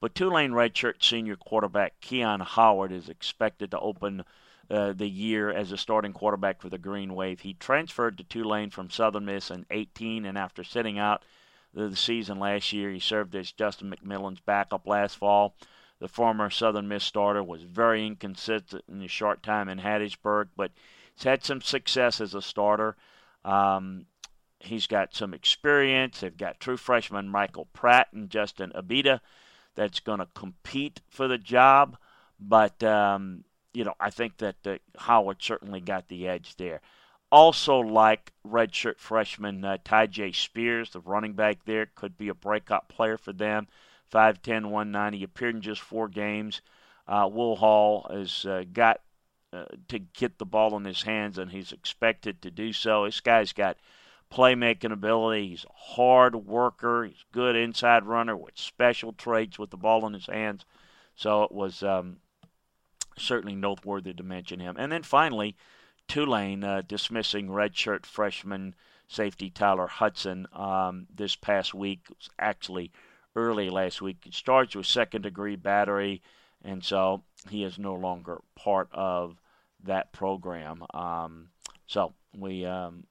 But 0.00 0.14
Tulane 0.14 0.52
redshirt 0.52 1.02
senior 1.02 1.36
quarterback 1.36 2.00
Keon 2.00 2.40
Howard 2.40 2.92
is 2.92 3.08
expected 3.08 3.72
to 3.72 3.80
open 3.80 4.24
uh, 4.70 4.92
the 4.92 5.08
year 5.08 5.50
as 5.50 5.72
a 5.72 5.78
starting 5.78 6.12
quarterback 6.12 6.60
for 6.60 6.68
the 6.68 6.78
Green 6.78 7.14
Wave. 7.14 7.40
He 7.40 7.54
transferred 7.54 8.18
to 8.18 8.24
Tulane 8.24 8.70
from 8.70 8.90
Southern 8.90 9.24
Miss 9.24 9.50
in 9.50 9.64
18, 9.70 10.26
and 10.26 10.36
after 10.36 10.62
sitting 10.62 10.98
out 10.98 11.22
the, 11.72 11.88
the 11.88 11.96
season 11.96 12.38
last 12.38 12.72
year, 12.72 12.90
he 12.90 13.00
served 13.00 13.34
as 13.34 13.52
Justin 13.52 13.90
McMillan's 13.90 14.40
backup 14.40 14.86
last 14.86 15.16
fall. 15.16 15.54
The 16.00 16.08
former 16.08 16.50
Southern 16.50 16.86
Miss 16.86 17.04
starter 17.04 17.42
was 17.42 17.62
very 17.62 18.06
inconsistent 18.06 18.84
in 18.88 19.00
his 19.00 19.10
short 19.10 19.42
time 19.42 19.68
in 19.68 19.78
Hattiesburg, 19.78 20.48
but 20.56 20.70
he's 21.14 21.24
had 21.24 21.44
some 21.44 21.60
success 21.60 22.20
as 22.20 22.34
a 22.34 22.42
starter. 22.42 22.96
Um, 23.44 24.06
he's 24.60 24.86
got 24.86 25.14
some 25.14 25.34
experience. 25.34 26.20
They've 26.20 26.36
got 26.36 26.60
true 26.60 26.76
freshman 26.76 27.28
Michael 27.28 27.66
Pratt 27.72 28.08
and 28.12 28.30
Justin 28.30 28.72
Ibieta 28.74 29.20
that's 29.74 30.00
going 30.00 30.18
to 30.18 30.28
compete 30.34 31.00
for 31.08 31.26
the 31.26 31.38
job. 31.38 31.96
But 32.38 32.82
um, 32.84 33.44
you 33.74 33.84
know, 33.84 33.94
I 34.00 34.10
think 34.10 34.38
that 34.38 34.66
uh, 34.66 34.78
Howard 34.98 35.38
certainly 35.40 35.80
got 35.80 36.08
the 36.08 36.28
edge 36.28 36.56
there. 36.56 36.80
Also, 37.30 37.78
like 37.78 38.32
redshirt 38.46 38.98
freshman 38.98 39.64
uh, 39.64 39.76
Tyjae 39.84 40.34
Spears, 40.34 40.90
the 40.90 41.00
running 41.00 41.34
back 41.34 41.64
there, 41.64 41.86
could 41.86 42.16
be 42.16 42.28
a 42.28 42.34
breakout 42.34 42.88
player 42.88 43.18
for 43.18 43.32
them. 43.32 43.68
5'10", 44.12 44.66
190, 44.66 45.22
appeared 45.22 45.54
in 45.56 45.60
just 45.60 45.82
four 45.82 46.08
games. 46.08 46.62
Uh, 47.06 47.28
Will 47.30 47.56
Hall 47.56 48.06
has 48.10 48.46
uh, 48.46 48.64
got 48.72 49.00
uh, 49.52 49.64
to 49.88 49.98
get 49.98 50.38
the 50.38 50.46
ball 50.46 50.76
in 50.76 50.84
his 50.84 51.02
hands, 51.02 51.38
and 51.38 51.50
he's 51.50 51.72
expected 51.72 52.40
to 52.42 52.50
do 52.50 52.72
so. 52.72 53.04
This 53.04 53.20
guy's 53.20 53.52
got 53.52 53.76
playmaking 54.30 54.92
ability. 54.92 55.48
He's 55.48 55.64
a 55.64 55.94
hard 55.94 56.34
worker. 56.34 57.04
He's 57.04 57.24
a 57.30 57.34
good 57.34 57.56
inside 57.56 58.04
runner 58.04 58.36
with 58.36 58.58
special 58.58 59.12
traits 59.12 59.58
with 59.58 59.70
the 59.70 59.76
ball 59.76 60.06
in 60.06 60.12
his 60.12 60.26
hands. 60.26 60.64
So 61.14 61.42
it 61.42 61.52
was 61.52 61.82
um, 61.82 62.18
certainly 63.18 63.54
noteworthy 63.54 64.12
to 64.14 64.22
mention 64.22 64.60
him. 64.60 64.76
And 64.78 64.90
then 64.90 65.02
finally, 65.02 65.56
Tulane 66.06 66.64
uh, 66.64 66.82
dismissing 66.86 67.48
redshirt 67.48 68.06
freshman 68.06 68.74
safety 69.08 69.50
Tyler 69.50 69.86
Hudson 69.86 70.46
um, 70.52 71.06
this 71.14 71.36
past 71.36 71.74
week. 71.74 72.06
Actually 72.38 72.92
early 73.36 73.70
last 73.70 74.02
week. 74.02 74.18
He's 74.24 74.40
charged 74.40 74.74
with 74.74 74.86
second 74.86 75.22
degree 75.22 75.56
battery, 75.56 76.22
and 76.62 76.82
so 76.82 77.22
he 77.48 77.62
is 77.62 77.78
no 77.78 77.94
longer 77.94 78.40
part 78.56 78.88
of 78.92 79.40
that 79.84 80.12
program. 80.12 80.84
Um, 80.92 81.50
so 81.86 82.14
we. 82.36 82.64
Um, 82.64 83.04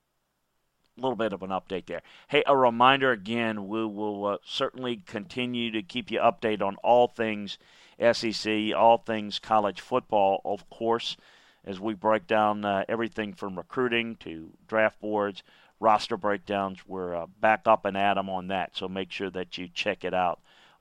a 0.97 1.01
little 1.01 1.15
bit 1.15 1.31
of 1.31 1.43
an 1.43 1.51
update 1.51 1.85
there. 1.85 2.01
Hey, 2.27 2.41
a 2.47 2.57
reminder 2.57 3.11
again, 3.11 3.67
we 3.67 3.85
will 3.85 4.25
uh, 4.25 4.37
certainly 4.43 5.03
continue 5.05 5.69
to 5.69 5.83
keep 5.83 6.09
you 6.09 6.19
updated 6.19 6.63
on 6.63 6.75
all 6.77 7.07
things 7.07 7.59
SEC, 7.99 8.73
all 8.75 8.97
things 8.97 9.39
college 9.39 9.81
football, 9.81 10.41
of 10.45 10.69
course, 10.69 11.17
as 11.65 11.79
we 11.79 11.93
break 11.93 12.27
down 12.27 12.63
uh, 12.63 12.83
everything 12.87 13.33
from 13.33 13.57
recruiting 13.57 14.15
to 14.17 14.51
draft 14.67 14.99
boards, 15.01 15.43
roster 15.79 16.17
breakdowns. 16.17 16.79
We're 16.87 17.15
uh, 17.15 17.25
back 17.39 17.61
up 17.65 17.85
and 17.85 17.97
at 17.97 18.15
them 18.15 18.29
on 18.29 18.47
that, 18.47 18.75
so 18.75 18.87
make 18.87 19.11
sure 19.11 19.29
that 19.31 19.57
you 19.57 19.67
check 19.73 20.03
it 20.03 20.13
out 20.13 20.39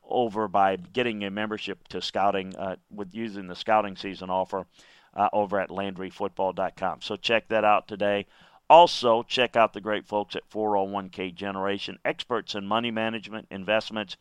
over 0.08 0.46
by 0.48 0.76
getting 0.76 1.24
a 1.24 1.30
membership 1.30 1.88
to 1.88 2.00
scouting 2.00 2.54
uh, 2.56 2.76
with 2.90 3.14
using 3.14 3.48
the 3.48 3.56
scouting 3.56 3.96
season 3.96 4.30
offer 4.30 4.66
uh, 5.14 5.28
over 5.32 5.58
at 5.58 5.70
LandryFootball.com. 5.70 7.00
So 7.00 7.16
check 7.16 7.48
that 7.48 7.64
out 7.64 7.88
today. 7.88 8.26
Also, 8.68 9.22
check 9.22 9.56
out 9.56 9.72
the 9.72 9.80
great 9.80 10.06
folks 10.06 10.34
at 10.34 10.48
401k 10.50 11.34
Generation, 11.34 11.98
experts 12.04 12.54
in 12.54 12.66
money 12.66 12.90
management, 12.90 13.46
investments, 13.50 14.16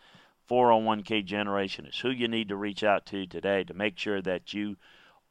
401k 0.50 1.26
generation 1.26 1.86
is 1.86 2.00
who 2.00 2.10
you 2.10 2.28
need 2.28 2.50
to 2.50 2.56
reach 2.56 2.84
out 2.84 3.06
to 3.08 3.26
today 3.26 3.64
to 3.64 3.74
make 3.74 3.98
sure 3.98 4.22
that 4.22 4.54
you 4.54 4.78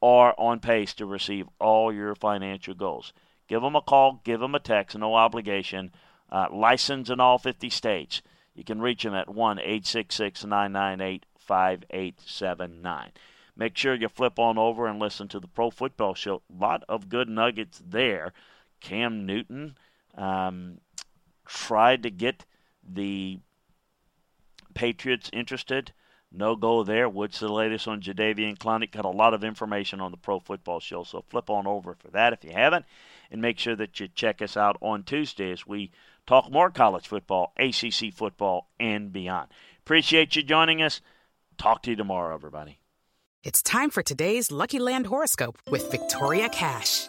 are 0.02 0.34
on 0.36 0.60
pace 0.60 0.92
to 0.94 1.06
receive 1.06 1.48
all 1.58 1.92
your 1.92 2.14
financial 2.14 2.74
goals. 2.74 3.12
Give 3.48 3.62
them 3.62 3.76
a 3.76 3.80
call, 3.80 4.20
give 4.24 4.40
them 4.40 4.54
a 4.54 4.60
text, 4.60 4.96
no 4.96 5.14
obligation. 5.14 5.92
Uh, 6.30 6.46
license 6.50 7.10
in 7.10 7.20
all 7.20 7.38
50 7.38 7.70
states. 7.70 8.22
You 8.54 8.64
can 8.64 8.80
reach 8.80 9.02
them 9.02 9.14
at 9.14 9.28
1 9.28 9.58
866 9.58 10.44
998 10.44 11.26
5879. 11.38 13.12
Make 13.56 13.76
sure 13.76 13.94
you 13.94 14.08
flip 14.08 14.38
on 14.38 14.58
over 14.58 14.86
and 14.86 14.98
listen 14.98 15.28
to 15.28 15.38
the 15.38 15.46
Pro 15.46 15.70
Football 15.70 16.14
Show. 16.14 16.42
A 16.50 16.62
lot 16.62 16.82
of 16.88 17.08
good 17.08 17.28
nuggets 17.28 17.80
there. 17.84 18.32
Cam 18.80 19.26
Newton 19.26 19.76
um, 20.16 20.80
tried 21.46 22.02
to 22.02 22.10
get 22.10 22.44
the 22.86 23.38
Patriots 24.74 25.30
interested. 25.32 25.92
No 26.30 26.56
go 26.56 26.82
there. 26.82 27.08
What's 27.08 27.38
the 27.38 27.48
latest 27.52 27.86
on 27.86 28.02
Jadeveon 28.02 28.58
Clowney? 28.58 28.90
Got 28.90 29.04
a 29.04 29.10
lot 29.10 29.34
of 29.34 29.44
information 29.44 30.00
on 30.00 30.10
the 30.10 30.16
Pro 30.16 30.40
Football 30.40 30.80
Show, 30.80 31.04
so 31.04 31.24
flip 31.28 31.48
on 31.48 31.66
over 31.66 31.94
for 31.94 32.08
that 32.08 32.32
if 32.32 32.42
you 32.42 32.50
haven't, 32.50 32.84
and 33.30 33.40
make 33.40 33.58
sure 33.58 33.76
that 33.76 34.00
you 34.00 34.08
check 34.08 34.42
us 34.42 34.56
out 34.56 34.76
on 34.80 35.04
Tuesday 35.04 35.52
as 35.52 35.66
we 35.66 35.92
talk 36.26 36.50
more 36.50 36.70
college 36.70 37.06
football, 37.06 37.52
ACC 37.56 38.12
football, 38.12 38.68
and 38.80 39.12
beyond. 39.12 39.48
Appreciate 39.78 40.34
you 40.34 40.42
joining 40.42 40.82
us. 40.82 41.00
Talk 41.56 41.82
to 41.84 41.90
you 41.90 41.96
tomorrow, 41.96 42.34
everybody. 42.34 42.80
It's 43.44 43.62
time 43.62 43.90
for 43.90 44.02
today's 44.02 44.50
Lucky 44.50 44.78
Land 44.78 45.06
horoscope 45.06 45.58
with 45.70 45.90
Victoria 45.90 46.48
Cash. 46.48 47.08